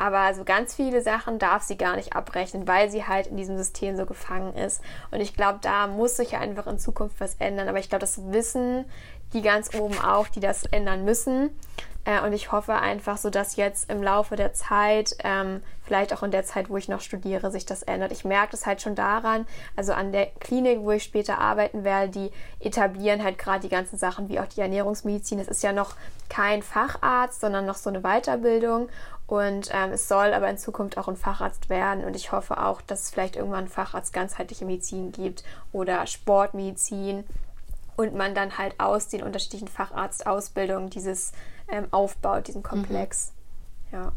[0.00, 3.58] Aber so ganz viele Sachen darf sie gar nicht abrechnen, weil sie halt in diesem
[3.58, 4.80] System so gefangen ist.
[5.10, 7.68] Und ich glaube, da muss sich einfach in Zukunft was ändern.
[7.68, 8.86] Aber ich glaube, das wissen
[9.34, 11.50] die ganz oben auch, die das ändern müssen.
[12.06, 16.22] Äh, und ich hoffe einfach so, dass jetzt im Laufe der Zeit, ähm, vielleicht auch
[16.22, 18.10] in der Zeit, wo ich noch studiere, sich das ändert.
[18.10, 19.46] Ich merke das halt schon daran,
[19.76, 23.98] also an der Klinik, wo ich später arbeiten werde, die etablieren halt gerade die ganzen
[23.98, 25.38] Sachen wie auch die Ernährungsmedizin.
[25.40, 25.94] Es ist ja noch
[26.30, 28.88] kein Facharzt, sondern noch so eine Weiterbildung.
[29.30, 32.04] Und ähm, es soll aber in Zukunft auch ein Facharzt werden.
[32.04, 37.22] Und ich hoffe auch, dass es vielleicht irgendwann einen Facharzt ganzheitliche Medizin gibt oder Sportmedizin
[37.94, 41.30] und man dann halt aus den unterschiedlichen Facharztausbildungen dieses
[41.70, 43.30] ähm, aufbaut, diesen Komplex.
[43.92, 43.96] Mhm.
[43.98, 44.12] Ja.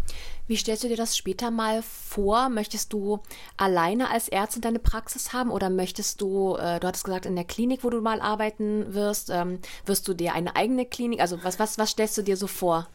[0.48, 2.50] Wie stellst du dir das später mal vor?
[2.50, 3.20] Möchtest du
[3.56, 7.46] alleine als Ärztin deine Praxis haben oder möchtest du, äh, du hattest gesagt, in der
[7.46, 11.60] Klinik, wo du mal arbeiten wirst, ähm, wirst du dir eine eigene Klinik, also was,
[11.60, 12.88] was, was stellst du dir so vor?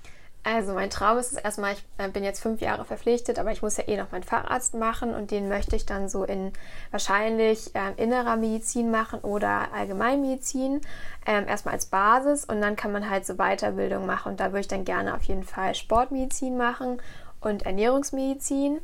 [0.50, 3.60] Also mein Traum ist es erstmal, ich äh, bin jetzt fünf Jahre verpflichtet, aber ich
[3.60, 6.54] muss ja eh noch meinen Facharzt machen und den möchte ich dann so in
[6.90, 10.80] wahrscheinlich äh, innerer Medizin machen oder Allgemeinmedizin.
[11.26, 14.60] Ähm, erstmal als Basis und dann kann man halt so Weiterbildung machen und da würde
[14.60, 17.02] ich dann gerne auf jeden Fall Sportmedizin machen
[17.42, 18.78] und Ernährungsmedizin.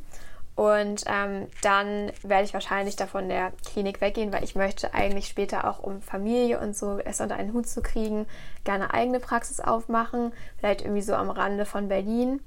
[0.56, 5.68] Und ähm, dann werde ich wahrscheinlich davon der Klinik weggehen, weil ich möchte eigentlich später
[5.68, 8.26] auch, um Familie und so es unter einen Hut zu kriegen,
[8.62, 10.32] gerne eigene Praxis aufmachen.
[10.58, 12.40] Vielleicht irgendwie so am Rande von Berlin.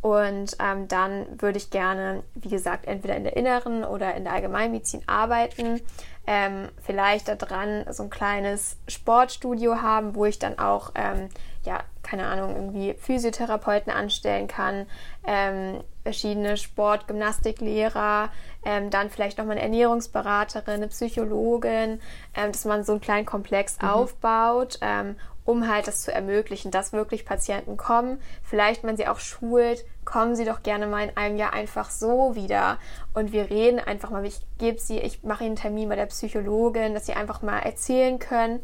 [0.00, 4.34] Und ähm, dann würde ich gerne, wie gesagt, entweder in der inneren oder in der
[4.34, 5.80] Allgemeinmedizin arbeiten.
[6.26, 11.28] Ähm, vielleicht daran so ein kleines Sportstudio haben, wo ich dann auch, ähm,
[11.68, 14.86] ja, keine Ahnung, irgendwie Physiotherapeuten anstellen kann,
[15.26, 18.30] ähm, verschiedene Sport-, Gymnastiklehrer,
[18.64, 22.00] ähm, dann vielleicht nochmal eine Ernährungsberaterin, eine Psychologin,
[22.34, 23.88] ähm, dass man so einen kleinen Komplex mhm.
[23.88, 28.18] aufbaut, ähm, um halt das zu ermöglichen, dass wirklich Patienten kommen.
[28.42, 32.34] Vielleicht, wenn sie auch schult, kommen sie doch gerne mal in einem Jahr einfach so
[32.34, 32.78] wieder.
[33.12, 36.06] Und wir reden einfach mal, ich gebe sie, ich mache ihnen einen Termin bei der
[36.06, 38.60] Psychologin, dass sie einfach mal erzählen können.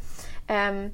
[0.48, 0.92] Ähm,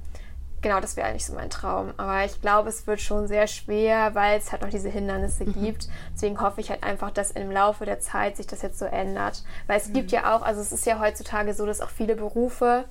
[0.62, 1.92] genau, das wäre eigentlich so mein Traum.
[1.96, 5.52] Aber ich glaube, es wird schon sehr schwer, weil es halt noch diese Hindernisse mhm.
[5.52, 5.88] gibt.
[6.14, 9.44] Deswegen hoffe ich halt einfach, dass im Laufe der Zeit sich das jetzt so ändert.
[9.66, 9.94] Weil es mhm.
[9.94, 12.84] gibt ja auch, also es ist ja heutzutage so, dass auch viele Berufe,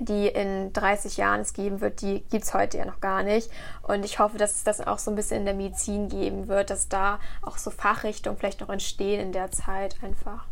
[0.00, 3.50] die in 30 Jahren es geben wird, die gibt es heute ja noch gar nicht.
[3.82, 6.70] Und ich hoffe, dass es das auch so ein bisschen in der Medizin geben wird,
[6.70, 10.46] dass da auch so Fachrichtungen vielleicht noch entstehen in der Zeit einfach.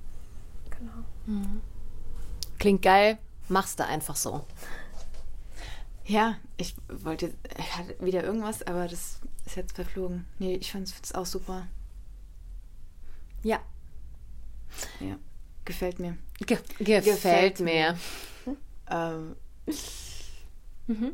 [0.70, 0.92] Genau.
[1.26, 1.60] Mhm.
[2.58, 4.44] Klingt geil, machst du einfach so.
[6.06, 10.26] Ja, ich wollte, ich hatte wieder irgendwas, aber das ist jetzt verflogen.
[10.38, 11.66] Nee, ich fand es auch super.
[13.42, 13.60] Ja.
[15.00, 15.16] Ja,
[15.64, 16.16] gefällt mir.
[16.38, 17.96] Ge gefällt, gefällt, mir.
[18.90, 19.36] Ähm,
[20.86, 21.12] mhm.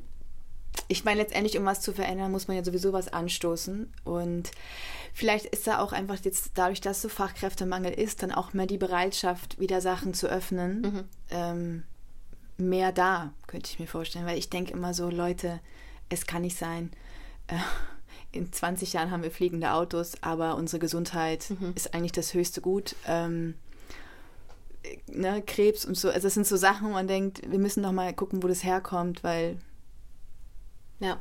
[0.88, 3.92] Ich meine, letztendlich, um was zu verändern, muss man ja sowieso was anstoßen.
[4.04, 4.50] Und
[5.12, 8.78] vielleicht ist da auch einfach jetzt dadurch, dass so Fachkräftemangel ist, dann auch mehr die
[8.78, 10.80] Bereitschaft, wieder Sachen zu öffnen.
[10.80, 11.04] Mhm.
[11.30, 11.82] Ähm,
[12.58, 14.26] mehr da, könnte ich mir vorstellen.
[14.26, 15.60] Weil ich denke immer so, Leute,
[16.08, 16.90] es kann nicht sein.
[17.46, 17.56] Äh,
[18.32, 21.72] in 20 Jahren haben wir fliegende Autos, aber unsere Gesundheit mhm.
[21.74, 22.94] ist eigentlich das höchste Gut.
[23.06, 23.54] Ähm,
[25.06, 26.08] ne, Krebs und so.
[26.08, 28.64] Also das sind so Sachen, wo man denkt, wir müssen doch mal gucken, wo das
[28.64, 29.58] herkommt, weil
[31.00, 31.20] ja.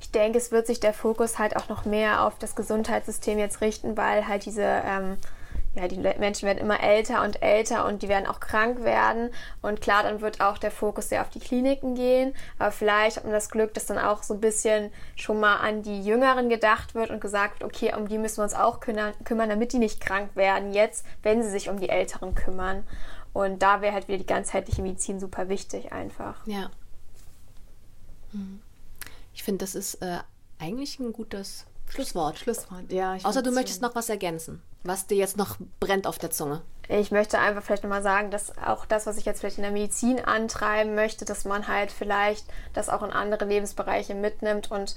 [0.00, 3.60] Ich denke, es wird sich der Fokus halt auch noch mehr auf das Gesundheitssystem jetzt
[3.60, 5.18] richten, weil halt diese ähm,
[5.76, 9.30] ja, die Menschen werden immer älter und älter und die werden auch krank werden.
[9.60, 12.34] Und klar, dann wird auch der Fokus sehr auf die Kliniken gehen.
[12.58, 15.82] Aber vielleicht hat man das Glück, dass dann auch so ein bisschen schon mal an
[15.82, 19.14] die Jüngeren gedacht wird und gesagt wird, okay, um die müssen wir uns auch kümmern,
[19.28, 22.84] damit die nicht krank werden jetzt, wenn sie sich um die Älteren kümmern.
[23.34, 26.46] Und da wäre halt wieder die ganzheitliche Medizin super wichtig einfach.
[26.46, 26.70] Ja.
[28.32, 28.62] Mhm.
[29.34, 30.20] Ich finde, das ist äh,
[30.58, 32.38] eigentlich ein gutes Schlusswort.
[32.38, 33.16] Schlusswort, ja.
[33.22, 36.62] Außer du möchtest noch was ergänzen, was dir jetzt noch brennt auf der Zunge.
[36.88, 39.72] Ich möchte einfach vielleicht nochmal sagen, dass auch das, was ich jetzt vielleicht in der
[39.72, 44.94] Medizin antreiben möchte, dass man halt vielleicht das auch in andere Lebensbereiche mitnimmt und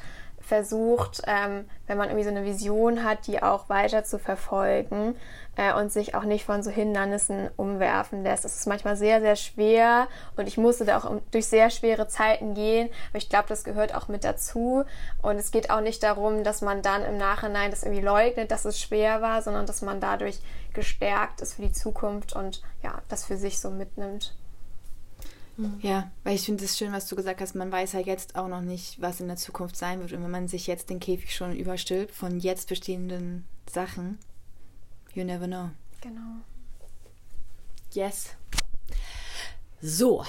[0.49, 5.15] versucht, ähm, wenn man irgendwie so eine Vision hat, die auch weiter zu verfolgen
[5.55, 8.45] äh, und sich auch nicht von so Hindernissen umwerfen lässt.
[8.45, 12.55] Es ist manchmal sehr, sehr schwer und ich musste da auch durch sehr schwere Zeiten
[12.55, 14.83] gehen, aber ich glaube, das gehört auch mit dazu
[15.21, 18.65] und es geht auch nicht darum, dass man dann im Nachhinein das irgendwie leugnet, dass
[18.65, 20.39] es schwer war, sondern dass man dadurch
[20.73, 24.33] gestärkt ist für die Zukunft und ja, das für sich so mitnimmt.
[25.81, 27.55] Ja, weil ich finde es schön, was du gesagt hast.
[27.55, 30.13] Man weiß ja jetzt auch noch nicht, was in der Zukunft sein wird.
[30.13, 34.19] Und wenn man sich jetzt den Käfig schon überstülpt von jetzt bestehenden Sachen,
[35.13, 35.69] you never know.
[36.01, 36.41] Genau.
[37.91, 38.29] Yes.
[39.81, 40.23] So,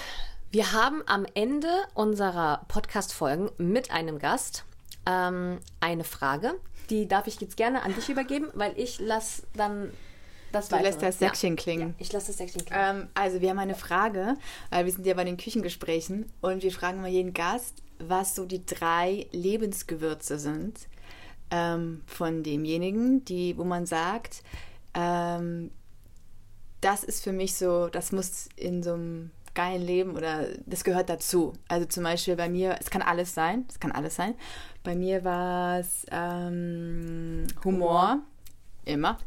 [0.51, 4.65] wir haben am Ende unserer Podcast-Folgen mit einem Gast
[5.07, 6.55] ähm, eine Frage.
[6.89, 9.93] Die darf ich jetzt gerne an dich übergeben, weil ich lasse dann
[10.53, 11.91] das Du lässt das Säckchen klingen.
[11.91, 12.83] Ja, ich lasse das Säckchen klingen.
[12.83, 14.37] Ähm, also wir haben eine Frage,
[14.71, 18.47] weil wir sind ja bei den Küchengesprächen und wir fragen mal jeden Gast, was so
[18.47, 20.89] die drei Lebensgewürze sind
[21.51, 24.43] ähm, von demjenigen, die, wo man sagt,
[24.95, 25.71] ähm,
[26.81, 31.09] das ist für mich so, das muss in so einem geilen Leben oder das gehört
[31.09, 31.53] dazu.
[31.69, 34.35] Also zum Beispiel bei mir, es kann alles sein, es kann alles sein.
[34.83, 38.21] Bei mir war es ähm, Humor,
[38.85, 39.19] immer.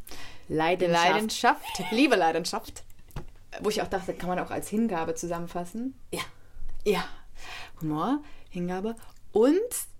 [0.53, 1.05] Leidenschaft.
[1.05, 2.83] Leidenschaft, liebe Leidenschaft.
[3.61, 5.97] Wo ich auch dachte, kann man auch als Hingabe zusammenfassen.
[6.11, 6.21] Ja.
[6.83, 7.03] Ja.
[7.81, 8.95] Humor, Hingabe.
[9.31, 9.51] Und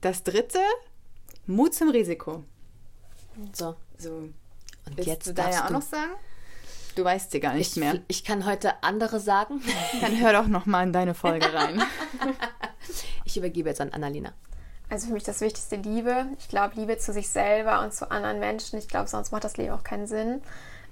[0.01, 0.59] das dritte,
[1.47, 2.43] Mut zum Risiko.
[3.53, 4.09] So, So.
[4.11, 4.33] und
[4.95, 6.11] Willst jetzt du da ja auch noch sagen?
[6.95, 7.99] Du weißt sie gar nicht ich, mehr.
[8.07, 9.61] ich kann heute andere sagen.
[10.01, 11.81] Dann hör doch noch mal in deine Folge rein.
[13.25, 14.33] Ich übergebe jetzt an Annalena.
[14.93, 16.27] Also für mich das Wichtigste Liebe.
[16.37, 18.77] Ich glaube, Liebe zu sich selber und zu anderen Menschen.
[18.77, 20.43] Ich glaube, sonst macht das Leben auch keinen Sinn.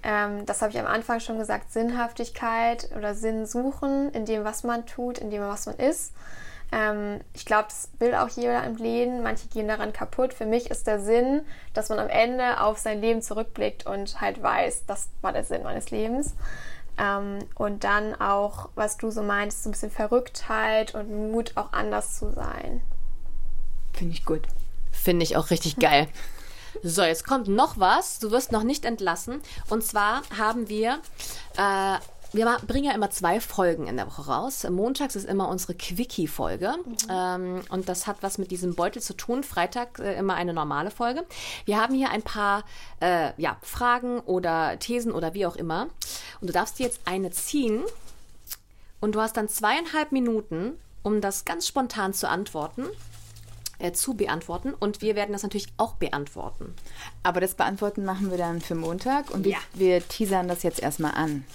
[0.02, 1.72] Ähm, das habe ich am Anfang schon gesagt.
[1.72, 6.14] Sinnhaftigkeit oder Sinn suchen in dem, was man tut, in dem, was man ist.
[6.72, 9.22] Ähm, ich glaube, das will auch jeder im Leben.
[9.22, 10.34] Manche gehen daran kaputt.
[10.34, 11.42] Für mich ist der Sinn,
[11.76, 15.62] dass man am Ende auf sein Leben zurückblickt und halt weiß, das war der Sinn
[15.62, 16.34] meines Lebens.
[16.98, 21.72] Ähm, und dann auch, was du so meinst, so ein bisschen Verrücktheit und Mut, auch
[21.72, 22.82] anders zu sein.
[23.94, 24.42] Finde ich gut.
[24.92, 26.08] Finde ich auch richtig geil.
[26.84, 28.20] So, jetzt kommt noch was.
[28.20, 29.42] Du wirst noch nicht entlassen.
[29.70, 31.00] Und zwar haben wir,
[31.58, 31.98] äh,
[32.34, 34.66] wir bringen ja immer zwei Folgen in der Woche raus.
[34.70, 36.76] Montags ist immer unsere Quickie-Folge.
[37.10, 39.44] Ähm, und das hat was mit diesem Beutel zu tun.
[39.44, 41.26] Freitag äh, immer eine normale Folge.
[41.66, 42.64] Wir haben hier ein paar
[43.00, 45.88] äh, ja, Fragen oder Thesen oder wie auch immer.
[46.40, 47.84] Und du darfst dir jetzt eine ziehen.
[49.02, 50.74] Und du hast dann zweieinhalb Minuten,
[51.04, 52.86] um das ganz spontan zu antworten
[53.82, 56.76] äh, zu beantworten und wir werden das natürlich auch beantworten.
[57.24, 59.58] Aber das Beantworten machen wir dann für Montag und wir, Ja.
[59.74, 61.46] wir teasern das jetzt erstmal an.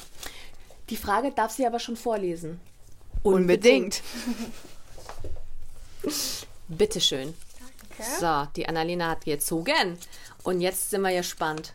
[0.91, 2.61] Die Frage darf sie aber schon vorlesen.
[6.69, 7.35] Bitteschön.
[8.21, 9.99] So, die Annalena hat gezogen.
[10.43, 11.73] Und jetzt sind wir gespannt.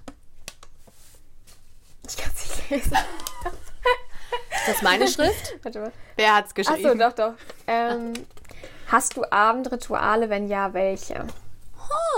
[2.08, 2.92] Ich kann es nicht lesen.
[2.94, 5.58] Ist das meine Schrift?
[5.64, 5.92] Warte mal.
[6.16, 7.00] Wer hat's Achso, geschrieben?
[7.00, 7.34] doch, doch.
[7.68, 8.14] Ähm,
[8.92, 10.30] hast du Abendrituale?
[10.30, 11.26] Wenn ja, welche?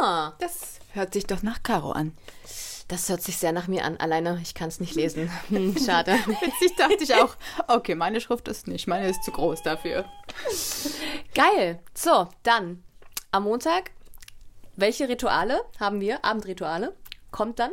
[0.01, 2.15] Ah, Das hört sich doch nach Caro an.
[2.87, 3.97] das hört sich sehr nach mir an.
[3.97, 5.31] Alleine, ich kann es nicht lesen.
[5.49, 6.13] Hm, Schade.
[6.25, 7.35] Witzig dachte ich auch,
[7.67, 10.05] okay, meine Schrift ist nicht, meine ist zu groß dafür.
[11.33, 11.79] Geil.
[11.93, 12.83] So, dann
[13.31, 13.91] am Montag.
[14.75, 16.23] Welche Rituale haben wir?
[16.25, 16.93] Abendrituale.
[17.31, 17.71] Kommt dann.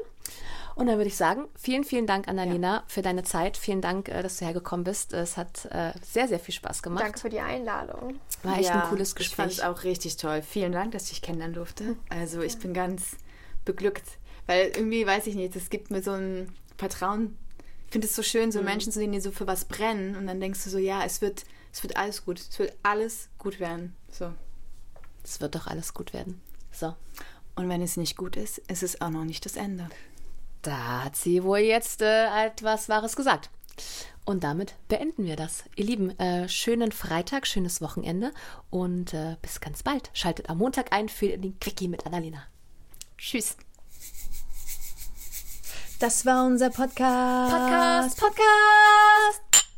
[0.80, 3.58] Und dann würde ich sagen, vielen, vielen Dank, Annalena, für deine Zeit.
[3.58, 5.12] Vielen Dank, äh, dass du hergekommen bist.
[5.12, 7.04] Es hat äh, sehr, sehr viel Spaß gemacht.
[7.04, 8.18] Danke für die Einladung.
[8.42, 9.70] War echt ein cooles Ich fand es Gespräch.
[9.70, 10.40] auch richtig toll.
[10.40, 11.96] Vielen Dank, dass ich dich kennenlernen durfte.
[12.08, 13.18] Also ich bin ganz
[13.66, 14.06] beglückt,
[14.46, 17.36] weil irgendwie, weiß ich nicht, es gibt mir so ein Vertrauen.
[17.84, 20.26] Ich finde es so schön, so Menschen zu sehen, die so für was brennen und
[20.26, 22.40] dann denkst du so, ja, es wird, es wird alles gut.
[22.40, 23.94] Es wird alles gut werden.
[24.10, 24.32] So.
[25.22, 26.40] Es wird doch alles gut werden.
[26.72, 26.94] So.
[27.54, 29.90] Und wenn es nicht gut ist, ist es auch noch nicht das Ende.
[30.62, 33.50] Da hat sie wohl jetzt äh, etwas Wahres gesagt.
[34.24, 35.64] Und damit beenden wir das.
[35.76, 38.32] Ihr Lieben, äh, schönen Freitag, schönes Wochenende
[38.68, 40.10] und äh, bis ganz bald.
[40.12, 42.42] Schaltet am Montag ein für den Quickie mit Annalena.
[43.16, 43.56] Tschüss.
[45.98, 47.52] Das war unser Podcast.
[47.52, 49.69] Podcast, Podcast.